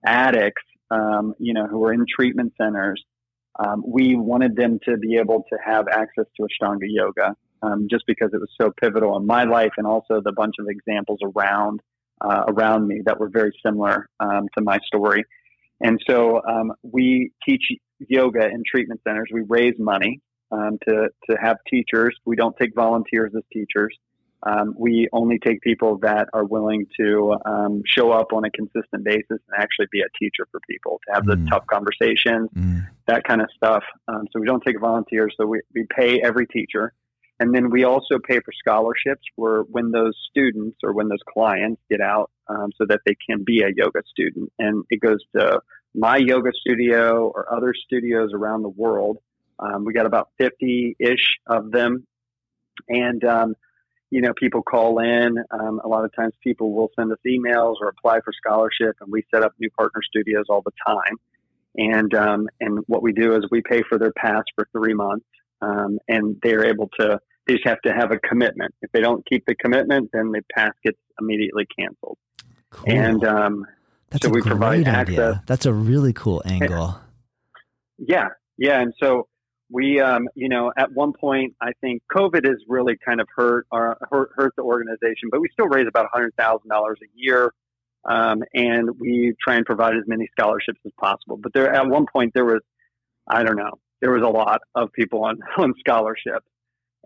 [0.05, 3.03] addicts, um, you know, who are in treatment centers,
[3.59, 8.05] um, we wanted them to be able to have access to Ashtanga yoga, um, just
[8.07, 11.81] because it was so pivotal in my life, and also the bunch of examples around
[12.21, 15.23] uh, around me that were very similar um, to my story.
[15.79, 17.63] And so um, we teach
[17.99, 19.29] yoga in treatment centers.
[19.31, 20.21] We raise money
[20.51, 22.15] um, to to have teachers.
[22.25, 23.95] We don't take volunteers as teachers.
[24.43, 29.03] Um, we only take people that are willing to um, show up on a consistent
[29.03, 31.43] basis and actually be a teacher for people to have mm.
[31.43, 32.87] the tough conversations, mm.
[33.07, 33.83] that kind of stuff.
[34.07, 35.33] Um, so we don't take volunteers.
[35.37, 36.93] So we, we pay every teacher.
[37.39, 41.81] And then we also pay for scholarships for when those students or when those clients
[41.89, 44.51] get out um, so that they can be a yoga student.
[44.57, 45.61] And it goes to
[45.97, 49.17] my yoga studio or other studios around the world.
[49.59, 52.05] Um, we got about 50 ish of them.
[52.87, 53.55] And, um,
[54.11, 55.37] you know, people call in.
[55.49, 59.11] Um, a lot of times people will send us emails or apply for scholarship, and
[59.11, 61.17] we set up new partner studios all the time.
[61.75, 65.25] And, um, and what we do is we pay for their pass for three months.
[65.61, 68.75] Um, and they're able to, they just have to have a commitment.
[68.83, 72.19] If they don't keep the commitment, then the pass gets immediately canceled.
[72.69, 72.93] Cool.
[72.93, 73.65] And, um,
[74.09, 75.43] that's so we provide idea.
[75.45, 76.99] That's a really cool angle.
[77.97, 79.27] Yeah, yeah, and so
[79.69, 83.67] we, um, you know, at one point, I think COVID has really kind of hurt
[83.71, 87.53] our hurt, hurt the organization, but we still raise about hundred thousand dollars a year,
[88.05, 91.37] um, and we try and provide as many scholarships as possible.
[91.37, 92.61] But there, at one point, there was,
[93.27, 96.45] I don't know, there was a lot of people on on scholarships,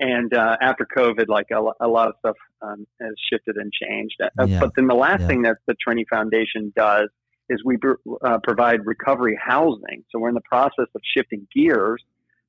[0.01, 4.15] and uh, after COVID, like a, a lot of stuff um, has shifted and changed.
[4.19, 4.59] Uh, yeah.
[4.59, 5.27] But then the last yeah.
[5.27, 7.09] thing that the Trinity Foundation does
[7.49, 7.77] is we
[8.23, 10.03] uh, provide recovery housing.
[10.09, 12.03] So we're in the process of shifting gears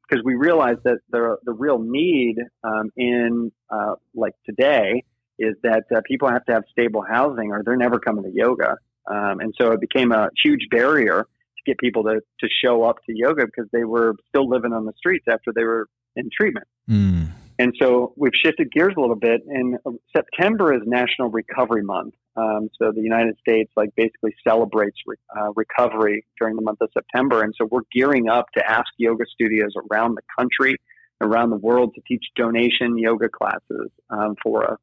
[0.08, 5.04] because we realize that the the real need um, in uh, like today
[5.38, 8.76] is that uh, people have to have stable housing or they're never coming to yoga.
[9.10, 12.96] Um, and so it became a huge barrier to get people to, to show up
[13.06, 16.66] to yoga because they were still living on the streets after they were in treatment.
[16.88, 17.30] Mm.
[17.58, 19.42] And so we've shifted gears a little bit.
[19.46, 19.76] And
[20.16, 22.14] September is National Recovery Month.
[22.34, 26.88] Um, so the United States, like, basically celebrates re- uh, recovery during the month of
[26.94, 27.42] September.
[27.42, 30.76] And so we're gearing up to ask yoga studios around the country,
[31.20, 34.78] around the world, to teach donation yoga classes um, for us.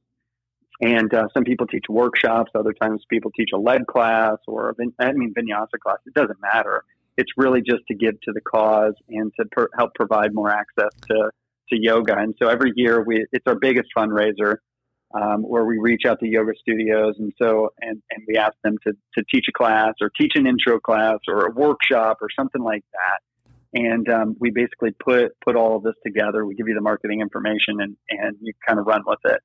[0.82, 2.51] And uh, some people teach workshops.
[2.55, 5.97] Other times, people teach a lead class or a vin- I mean vinyasa class.
[6.05, 6.86] It doesn't matter.
[7.17, 10.93] It's really just to give to the cause and to per- help provide more access
[11.09, 11.32] to
[11.72, 12.17] to yoga.
[12.17, 14.57] And so every year we, it's our biggest fundraiser
[15.13, 17.15] um, where we reach out to yoga studios.
[17.17, 20.45] And so, and, and we ask them to, to teach a class or teach an
[20.45, 23.82] intro class or a workshop or something like that.
[23.82, 26.45] And um, we basically put, put all of this together.
[26.45, 29.41] We give you the marketing information and, and you kind of run with it.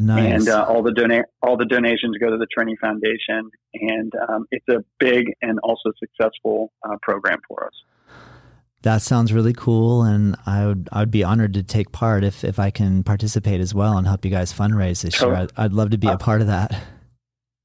[0.00, 0.32] Nice.
[0.32, 4.46] And uh, all the donate all the donations go to the Trinity Foundation, and um,
[4.52, 7.72] it's a big and also successful uh, program for us
[8.82, 12.44] that sounds really cool and I would I would be honored to take part if
[12.44, 15.34] if I can participate as well and help you guys fundraise this year.
[15.34, 16.80] I'd, I'd love to be a part of that.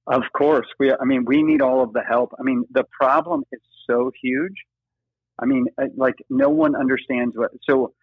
[0.08, 0.68] Of course.
[0.80, 2.34] We I mean we need all of the help.
[2.40, 4.56] I mean the problem is so huge.
[5.40, 7.94] I mean uh, like no one understands what so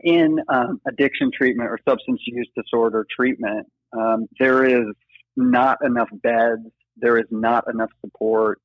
[0.00, 4.94] in um, addiction treatment or substance use disorder treatment um, there is
[5.36, 6.62] not enough beds,
[6.96, 8.60] there is not enough support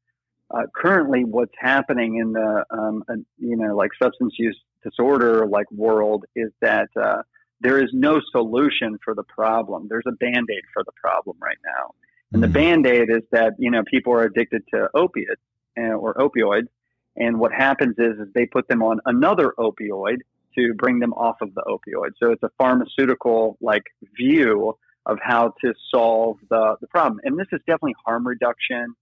[0.54, 5.70] uh, currently what's happening in the um, uh, you know like substance use disorder like
[5.72, 7.22] world is that uh,
[7.60, 9.88] there is no solution for the problem.
[9.90, 11.94] There's a band aid for the problem right now,
[12.34, 12.52] and mm-hmm.
[12.52, 15.42] the band aid is that you know people are addicted to opiates
[15.78, 16.68] or opioids,
[17.16, 20.18] and what happens is is they put them on another opioid
[20.56, 22.12] to bring them off of the opioid.
[22.22, 23.84] So it's a pharmaceutical like
[24.18, 27.20] view of how to solve the, the problem.
[27.24, 28.94] And this is definitely harm reduction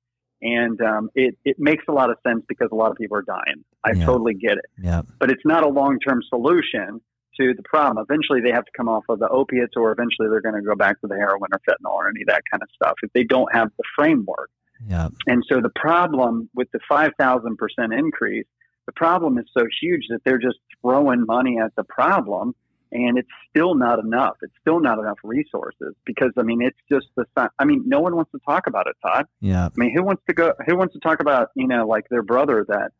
[0.41, 3.21] and um, it it makes a lot of sense because a lot of people are
[3.21, 3.63] dying.
[3.83, 4.05] I yeah.
[4.05, 4.65] totally get it.
[4.81, 5.01] Yeah.
[5.19, 7.01] But it's not a long term solution
[7.39, 8.05] to the problem.
[8.09, 10.75] Eventually, they have to come off of the opiates, or eventually they're going to go
[10.75, 13.23] back to the heroin or fentanyl or any of that kind of stuff if they
[13.23, 14.49] don't have the framework.
[14.87, 15.09] Yeah.
[15.27, 18.45] And so the problem with the five thousand percent increase,
[18.85, 22.55] the problem is so huge that they're just throwing money at the problem
[22.91, 24.37] and it's still not enough.
[24.41, 27.25] It's still not enough resources because I mean, it's just the.
[27.57, 29.25] I mean, no one wants to talk about it, Todd.
[29.41, 29.65] Yeah.
[29.65, 30.53] I mean, who wants to go?
[30.65, 32.91] Who wants to talk about you know like their brother that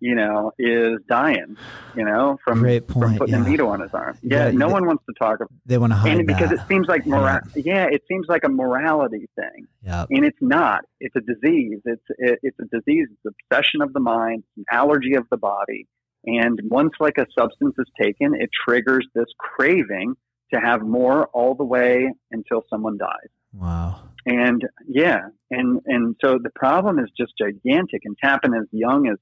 [0.00, 1.56] you know is dying?
[1.94, 3.10] You know from Great point.
[3.10, 3.44] from putting yeah.
[3.44, 4.18] a needle on his arm.
[4.22, 4.46] Yeah.
[4.46, 5.36] yeah no they, one wants to talk.
[5.36, 6.60] About, they want to hide and because that.
[6.60, 7.62] it seems like mora- yeah.
[7.74, 9.66] yeah, it seems like a morality thing.
[9.82, 10.06] Yeah.
[10.08, 10.84] And it's not.
[11.00, 11.80] It's a disease.
[11.84, 13.08] It's it, it's a disease.
[13.10, 14.44] It's obsession of the mind.
[14.56, 15.86] An allergy of the body
[16.26, 20.14] And once like a substance is taken, it triggers this craving
[20.52, 23.28] to have more all the way until someone dies.
[23.52, 24.00] Wow.
[24.26, 29.18] And yeah, and and so the problem is just gigantic and happen as young as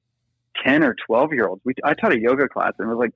[0.64, 1.60] ten or twelve year olds.
[1.64, 3.14] We I taught a yoga class and it was like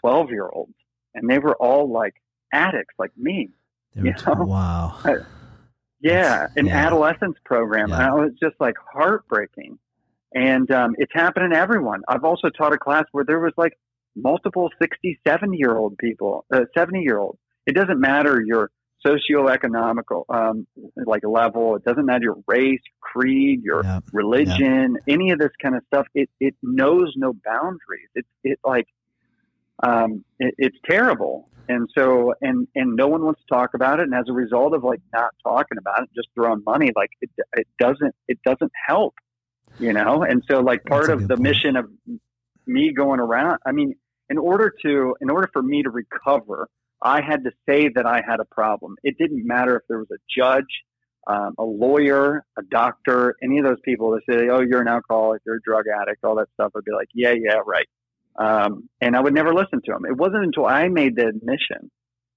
[0.00, 0.74] twelve year olds,
[1.14, 2.14] and they were all like
[2.52, 3.50] addicts like me.
[3.94, 4.44] You know?
[4.44, 4.98] Wow.
[5.04, 5.16] I,
[6.00, 6.86] yeah, an yeah.
[6.86, 7.90] adolescence program.
[7.90, 8.08] Yeah.
[8.08, 9.78] And it was just like heartbreaking.
[10.34, 12.02] And um, it's happening to everyone.
[12.08, 13.72] I've also taught a class where there was like
[14.16, 17.38] multiple 60, 70 year old people, uh, 70 year olds.
[17.66, 18.70] It doesn't matter your
[19.04, 20.66] socioeconomical um,
[21.06, 21.76] like level.
[21.76, 24.04] It doesn't matter your race, creed, your yep.
[24.12, 25.02] religion, yep.
[25.08, 26.06] any of this kind of stuff.
[26.14, 28.08] It it knows no boundaries.
[28.14, 28.86] It's it like
[29.82, 31.48] um, it, it's terrible.
[31.68, 34.04] And so and and no one wants to talk about it.
[34.04, 37.30] And as a result of like not talking about it, just throwing money, like it
[37.54, 39.14] it doesn't it doesn't help,
[39.78, 40.22] you know.
[40.22, 41.40] And so like part of the point.
[41.40, 41.86] mission of
[42.66, 43.94] me going around, I mean,
[44.28, 46.68] in order to in order for me to recover
[47.02, 48.96] I had to say that I had a problem.
[49.02, 50.82] It didn't matter if there was a judge,
[51.26, 55.42] um, a lawyer, a doctor, any of those people that say, "Oh, you're an alcoholic,
[55.44, 56.72] you're a drug addict," all that stuff.
[56.76, 57.88] I'd be like, "Yeah, yeah, right,"
[58.36, 60.04] um, and I would never listen to them.
[60.06, 61.90] It wasn't until I made the admission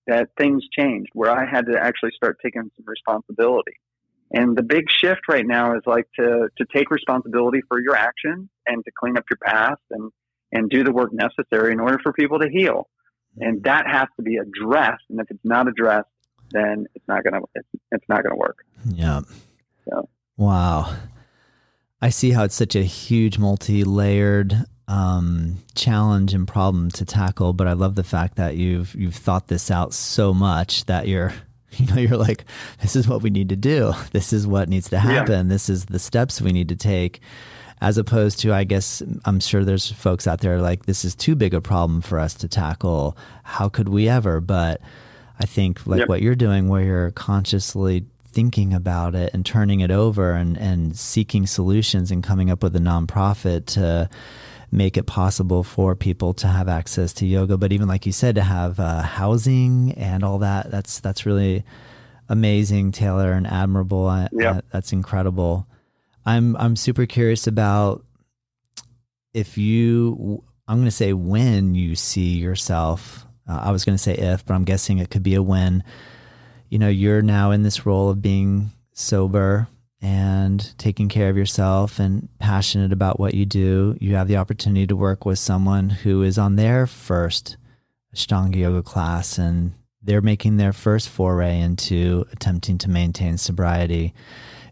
[0.07, 3.73] that things changed, where I had to actually start taking some responsibility.
[4.35, 8.49] And the big shift right now is like to to take responsibility for your actions
[8.67, 10.11] and to clean up your past and
[10.51, 12.87] and do the work necessary in order for people to heal
[13.37, 15.03] and that has to be addressed.
[15.09, 16.09] And if it's not addressed,
[16.51, 18.65] then it's not gonna it's, it's not gonna work.
[18.85, 19.21] Yeah.
[19.89, 20.09] So.
[20.37, 20.95] Wow.
[22.01, 27.53] I see how it's such a huge, multi-layered um, challenge and problem to tackle.
[27.53, 31.33] But I love the fact that you've you've thought this out so much that you're
[31.71, 32.45] you know you're like
[32.81, 33.93] this is what we need to do.
[34.11, 35.47] This is what needs to happen.
[35.47, 35.53] Yeah.
[35.53, 37.21] This is the steps we need to take
[37.81, 41.35] as opposed to, I guess, I'm sure there's folks out there like, this is too
[41.35, 43.17] big a problem for us to tackle.
[43.43, 44.39] How could we ever?
[44.39, 44.81] But
[45.39, 46.09] I think, like yep.
[46.09, 50.97] what you're doing, where you're consciously thinking about it and turning it over and, and
[50.97, 54.09] seeking solutions and coming up with a nonprofit to
[54.75, 57.57] make it possible for people to have access to yoga.
[57.57, 61.63] But even like you said, to have uh, housing and all that, that's, that's really
[62.29, 64.27] amazing, Taylor, and admirable.
[64.31, 64.51] Yeah.
[64.51, 65.67] Uh, that's incredible.
[66.25, 68.03] I'm I'm super curious about
[69.33, 73.25] if you I'm going to say when you see yourself.
[73.47, 75.83] Uh, I was going to say if, but I'm guessing it could be a when.
[76.69, 79.67] You know, you're now in this role of being sober
[80.05, 83.97] and taking care of yourself and passionate about what you do.
[83.99, 87.57] You have the opportunity to work with someone who is on their first
[88.13, 94.13] Ashtanga yoga class and they're making their first foray into attempting to maintain sobriety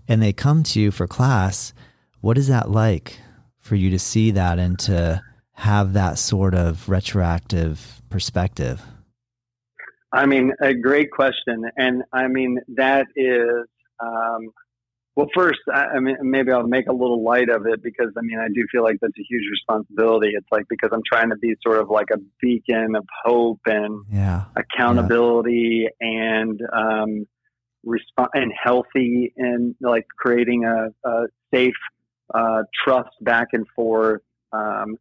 [0.07, 1.73] and they come to you for class,
[2.21, 3.17] what is that like
[3.57, 5.19] for you to see that and to
[5.53, 8.83] have that sort of retroactive perspective?
[10.11, 11.65] I mean, a great question.
[11.75, 13.65] And I mean, that is,
[13.99, 14.51] um,
[15.15, 18.21] well, first, I, I mean, maybe I'll make a little light of it because I
[18.21, 20.31] mean, I do feel like that's a huge responsibility.
[20.33, 24.05] It's like because I'm trying to be sort of like a beacon of hope and
[24.11, 24.45] yeah.
[24.55, 26.07] accountability yeah.
[26.07, 27.27] and, um,
[27.85, 31.73] resp- and healthy and like creating a, a safe
[32.33, 34.21] uh, trust back and forth.
[34.51, 34.97] Um,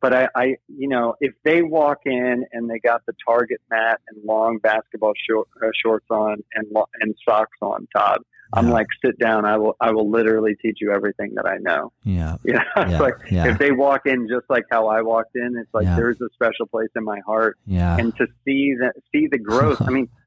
[0.00, 4.00] but I, I, you know, if they walk in and they got the target mat
[4.08, 6.66] and long basketball short, uh, shorts on and
[7.00, 8.18] and socks on, Todd,
[8.52, 8.58] yeah.
[8.58, 9.44] I'm like, sit down.
[9.44, 11.92] I will, I will literally teach you everything that I know.
[12.04, 12.36] Yeah.
[12.44, 12.62] Yeah.
[12.76, 12.98] yeah.
[12.98, 13.48] like yeah.
[13.48, 16.66] if they walk in just like how I walked in, it's like there's a special
[16.66, 17.58] place in my heart.
[17.66, 17.96] Yeah.
[17.96, 19.80] And to see that, see the growth.
[19.80, 20.08] I mean,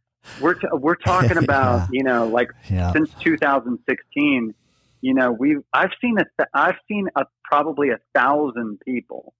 [0.41, 1.87] we're t- we're talking about yeah.
[1.91, 2.91] you know like yeah.
[2.93, 4.53] since 2016
[5.01, 9.33] you know we've i've seen a th- i've seen a probably a thousand people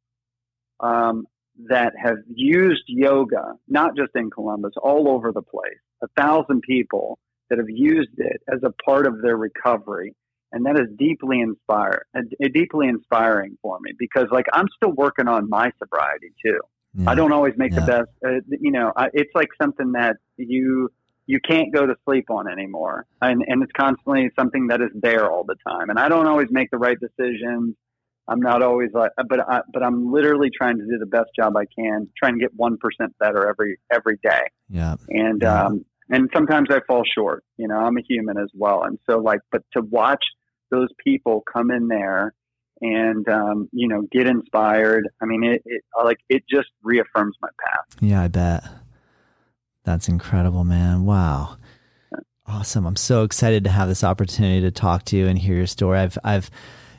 [0.82, 1.26] um,
[1.70, 7.18] that have used yoga not just in columbus all over the place a thousand people
[7.50, 10.16] that have used it as a part of their recovery
[10.52, 12.22] and that is deeply inspired uh,
[12.54, 16.60] deeply inspiring for me because like i'm still working on my sobriety too
[16.98, 17.10] yeah.
[17.10, 17.80] I don't always make yeah.
[17.82, 18.10] the best.
[18.26, 20.90] Uh, you know, I, it's like something that you
[21.28, 25.30] you can't go to sleep on anymore, and and it's constantly something that is there
[25.30, 25.90] all the time.
[25.90, 27.76] And I don't always make the right decisions.
[28.28, 31.56] I'm not always like, but I, but I'm literally trying to do the best job
[31.58, 34.44] I can, trying to get one percent better every every day.
[34.70, 34.96] Yeah.
[35.10, 35.66] And yeah.
[35.66, 37.44] um and sometimes I fall short.
[37.58, 40.24] You know, I'm a human as well, and so like, but to watch
[40.72, 42.34] those people come in there
[42.82, 45.08] and um, you know get inspired.
[45.22, 48.02] I mean, it, it like it just reaffirms my path.
[48.02, 48.64] Yeah, I bet.
[49.84, 51.06] That's incredible, man.
[51.06, 51.58] Wow.
[52.48, 52.86] Awesome.
[52.86, 56.00] I'm so excited to have this opportunity to talk to you and hear your story.
[56.00, 56.52] I've I've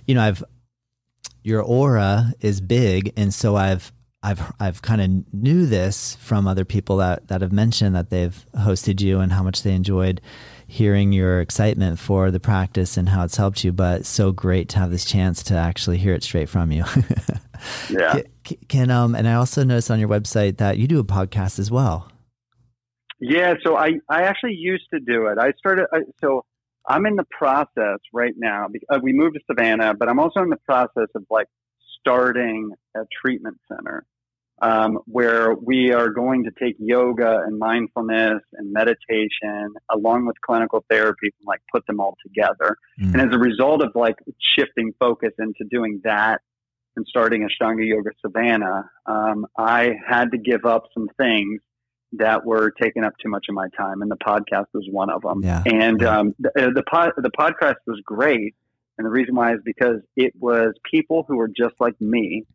[0.07, 0.43] you know, I've
[1.43, 3.93] your aura is big, and so I've
[4.27, 8.45] I've I've kind of knew this from other people that that have mentioned that they've
[8.57, 10.21] hosted you and how much they enjoyed
[10.67, 13.71] hearing your excitement for the practice and how it's helped you.
[13.71, 16.85] But so great to have this chance to actually hear it straight from you.
[17.89, 18.23] yeah.
[18.43, 21.61] Can, can um and I also noticed on your website that you do a podcast
[21.61, 22.11] as well.
[23.21, 25.39] Yeah, so I I actually used to do it.
[25.39, 25.87] I started
[26.21, 26.45] so
[26.89, 28.67] I'm in the process right now.
[28.89, 31.47] Uh, we moved to Savannah, but I'm also in the process of like
[32.01, 34.05] starting a treatment center
[34.63, 40.85] um, where we are going to take yoga and mindfulness and meditation along with clinical
[40.91, 42.77] therapy and like put them all together.
[43.01, 43.13] Mm.
[43.13, 46.41] And as a result of like shifting focus into doing that
[46.97, 51.61] and starting Ashtanga Yoga Savannah, um, I had to give up some things
[52.13, 55.23] that were taking up too much of my time, and the podcast was one of
[55.23, 55.43] them.
[55.43, 55.63] Yeah.
[55.67, 56.19] And yeah.
[56.19, 58.55] Um, the the, pod, the podcast was great,
[58.97, 62.47] and the reason why is because it was people who were just like me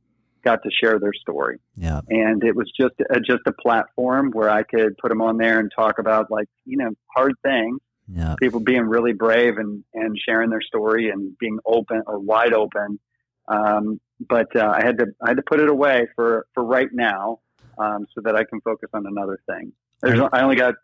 [0.43, 1.59] got to share their story.
[1.75, 2.01] Yeah.
[2.09, 5.59] And it was just a, just a platform where I could put them on there
[5.59, 7.79] and talk about like, you know, hard things.
[8.07, 8.35] Yeah.
[8.39, 12.99] People being really brave and, and sharing their story and being open or wide open.
[13.47, 16.89] Um, but uh, I had to I had to put it away for, for right
[16.91, 17.39] now
[17.77, 19.71] um, so that I can focus on another thing.
[20.01, 20.75] There's, I only got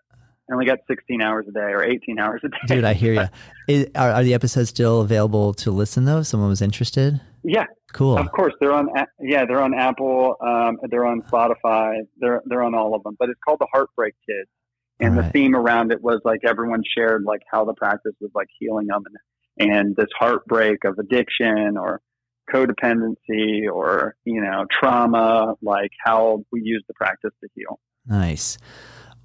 [0.49, 2.57] I only got 16 hours a day or 18 hours a day.
[2.67, 3.27] Dude, I hear you.
[3.67, 6.19] Is, are, are the episodes still available to listen though?
[6.19, 7.19] If someone was interested?
[7.43, 8.17] Yeah, cool.
[8.17, 8.89] Of course, they're on.
[9.19, 10.35] Yeah, they're on Apple.
[10.41, 11.99] Um, they're on Spotify.
[12.17, 13.15] They're they're on all of them.
[13.17, 14.49] But it's called the Heartbreak Kids,
[14.99, 15.25] and right.
[15.25, 18.88] the theme around it was like everyone shared like how the practice was like healing
[18.88, 19.03] them,
[19.57, 22.01] and, and this heartbreak of addiction or
[22.53, 27.79] codependency or you know trauma, like how we use the practice to heal.
[28.05, 28.57] Nice.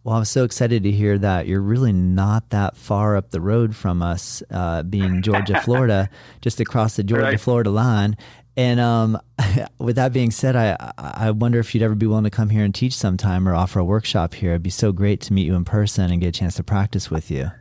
[0.05, 3.77] Well, I'm so excited to hear that you're really not that far up the road
[3.77, 7.41] from us, uh, being Georgia, Florida, just across the Georgia, right.
[7.41, 8.17] Florida line.
[8.57, 9.19] And um,
[9.79, 12.65] with that being said, I I wonder if you'd ever be willing to come here
[12.65, 14.51] and teach sometime or offer a workshop here.
[14.51, 17.11] It'd be so great to meet you in person and get a chance to practice
[17.11, 17.53] with you.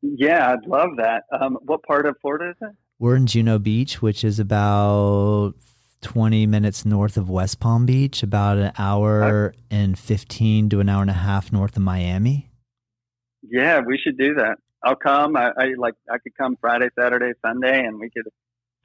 [0.00, 1.24] Yeah, I'd love that.
[1.38, 2.76] Um, what part of Florida is it?
[2.98, 5.54] We're in Juno Beach, which is about
[6.04, 11.00] 20 minutes north of West Palm Beach, about an hour and 15 to an hour
[11.00, 12.50] and a half north of Miami.
[13.42, 14.58] Yeah, we should do that.
[14.84, 15.34] I'll come.
[15.34, 18.26] I, I like I could come Friday, Saturday, Sunday, and we could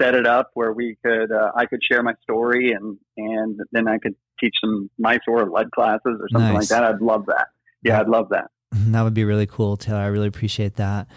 [0.01, 3.89] set it up where we could uh, I could share my story and and then
[3.89, 6.71] I could teach some Mysore or lead classes or something nice.
[6.71, 6.83] like that.
[6.85, 7.47] I'd love that.
[7.83, 8.49] Yeah, I'd love that.
[8.91, 9.99] That would be really cool, Taylor.
[9.99, 11.07] I really appreciate that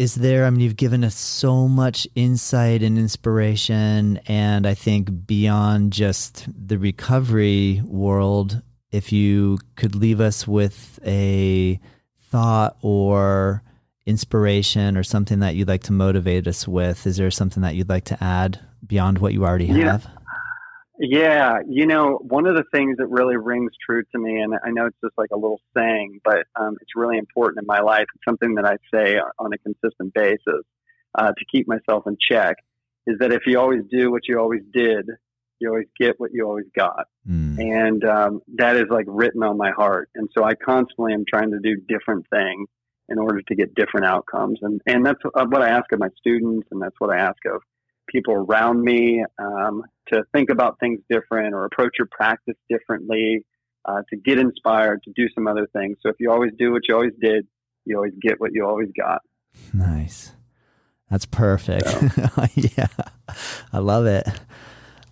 [0.00, 0.46] is there?
[0.46, 6.48] I mean, you've given us so much insight and inspiration, and I think beyond just
[6.48, 11.78] the recovery world, if you could leave us with a
[12.18, 13.62] thought or
[14.06, 17.90] inspiration or something that you'd like to motivate us with, is there something that you'd
[17.90, 19.76] like to add beyond what you already have?
[19.76, 19.98] Yeah.
[21.02, 24.70] Yeah, you know, one of the things that really rings true to me, and I
[24.70, 28.04] know it's just like a little saying, but um, it's really important in my life.
[28.14, 30.62] It's something that I say on a consistent basis
[31.18, 32.56] uh, to keep myself in check.
[33.06, 35.06] Is that if you always do what you always did,
[35.58, 37.58] you always get what you always got, mm.
[37.58, 40.10] and um, that is like written on my heart.
[40.14, 42.68] And so I constantly am trying to do different things
[43.08, 46.68] in order to get different outcomes, and and that's what I ask of my students,
[46.70, 47.62] and that's what I ask of
[48.06, 49.82] people around me um,
[50.12, 53.44] to think about things different or approach your practice differently,
[53.84, 55.96] uh, to get inspired, to do some other things.
[56.02, 57.46] So if you always do what you always did,
[57.84, 59.22] you always get what you always got.
[59.72, 60.32] Nice.
[61.10, 61.88] That's perfect.
[61.88, 62.46] So.
[62.54, 62.86] yeah.
[63.72, 64.28] I love it.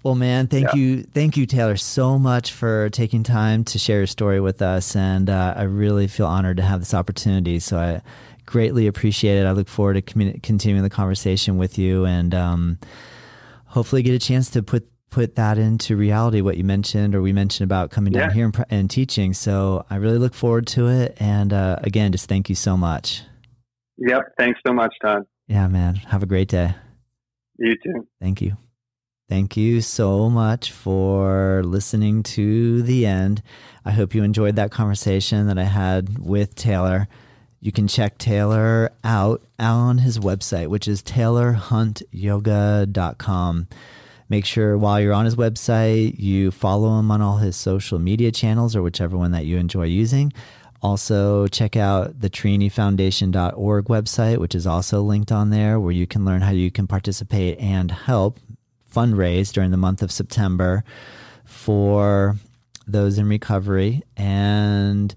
[0.04, 0.76] Well, man, thank yeah.
[0.76, 4.94] you, thank you, Taylor, so much for taking time to share your story with us,
[4.94, 7.58] and uh, I really feel honored to have this opportunity.
[7.58, 8.02] So I
[8.46, 9.44] greatly appreciate it.
[9.44, 12.78] I look forward to continuing the conversation with you and um,
[13.68, 17.32] hopefully get a chance to put put that into reality what you mentioned or we
[17.32, 19.32] mentioned about coming down here and, and, teaching.
[19.32, 21.16] So i really look forward to it.
[21.18, 23.22] And uh, again just thank you so much.
[23.96, 24.34] Yep.
[24.38, 25.22] Thanks so much todd.
[25.46, 25.94] Yeah man.
[25.94, 26.74] Have a great day.
[27.58, 28.06] You too.
[28.20, 28.56] Thank you.
[29.28, 33.42] Thank you so much for listening to the end.
[33.84, 37.08] I hope you enjoyed that conversation that i had with taylor
[37.60, 43.68] you can check Taylor out on his website, which is taylorhuntyoga.com.
[44.30, 48.30] Make sure while you're on his website, you follow him on all his social media
[48.30, 50.34] channels or whichever one that you enjoy using.
[50.80, 56.24] Also, check out the trinifoundation.org website, which is also linked on there, where you can
[56.24, 58.38] learn how you can participate and help
[58.94, 60.84] fundraise during the month of September
[61.44, 62.36] for
[62.86, 64.04] those in recovery.
[64.16, 65.12] And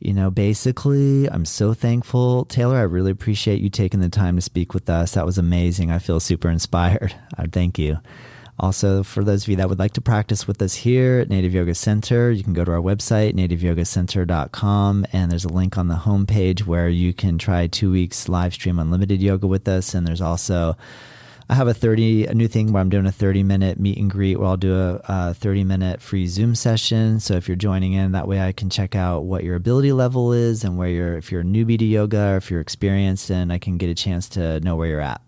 [0.00, 2.44] you know, basically, I'm so thankful.
[2.44, 5.12] Taylor, I really appreciate you taking the time to speak with us.
[5.12, 5.90] That was amazing.
[5.90, 7.14] I feel super inspired.
[7.36, 7.98] I uh, thank you.
[8.60, 11.54] Also, for those of you that would like to practice with us here at Native
[11.54, 15.94] Yoga Center, you can go to our website, nativeyogacenter.com, and there's a link on the
[15.94, 19.94] homepage where you can try two weeks live stream unlimited yoga with us.
[19.94, 20.76] And there's also
[21.50, 24.10] I have a 30, a new thing where I'm doing a 30 minute meet and
[24.10, 27.20] greet where I'll do a, a 30 minute free Zoom session.
[27.20, 30.32] So if you're joining in, that way I can check out what your ability level
[30.34, 33.50] is and where you're, if you're a newbie to yoga or if you're experienced, and
[33.50, 35.22] I can get a chance to know where you're at.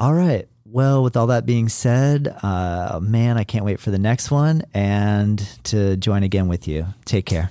[0.00, 0.48] All right.
[0.64, 4.62] Well, with all that being said, uh, man, I can't wait for the next one
[4.72, 6.86] and to join again with you.
[7.04, 7.50] Take care.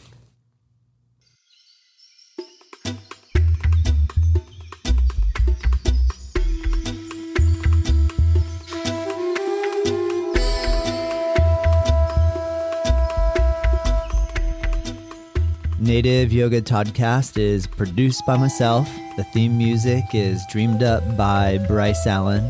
[15.84, 18.90] Native Yoga Toddcast is produced by myself.
[19.18, 22.50] The theme music is dreamed up by Bryce Allen.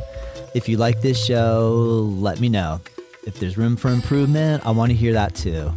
[0.53, 2.79] If you like this show, let me know.
[3.25, 5.73] If there's room for improvement, I want to hear that too.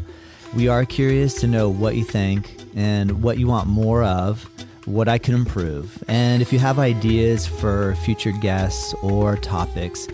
[0.55, 4.47] We are curious to know what you think and what you want more of,
[4.85, 6.05] what I can improve.
[6.09, 10.09] And if you have ideas for future guests or topics,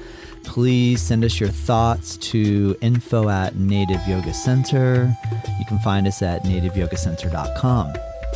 [0.44, 5.14] please send us your thoughts to info at Native Yoga Center.
[5.58, 7.92] You can find us at nativeyogacenter.com.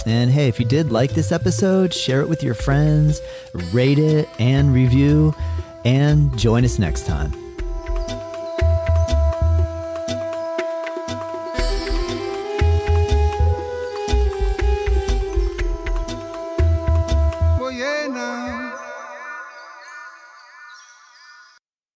[0.06, 3.20] And hey, if you did like this episode, share it with your friends,
[3.72, 5.34] rate it, and review
[5.84, 7.45] and join us next time.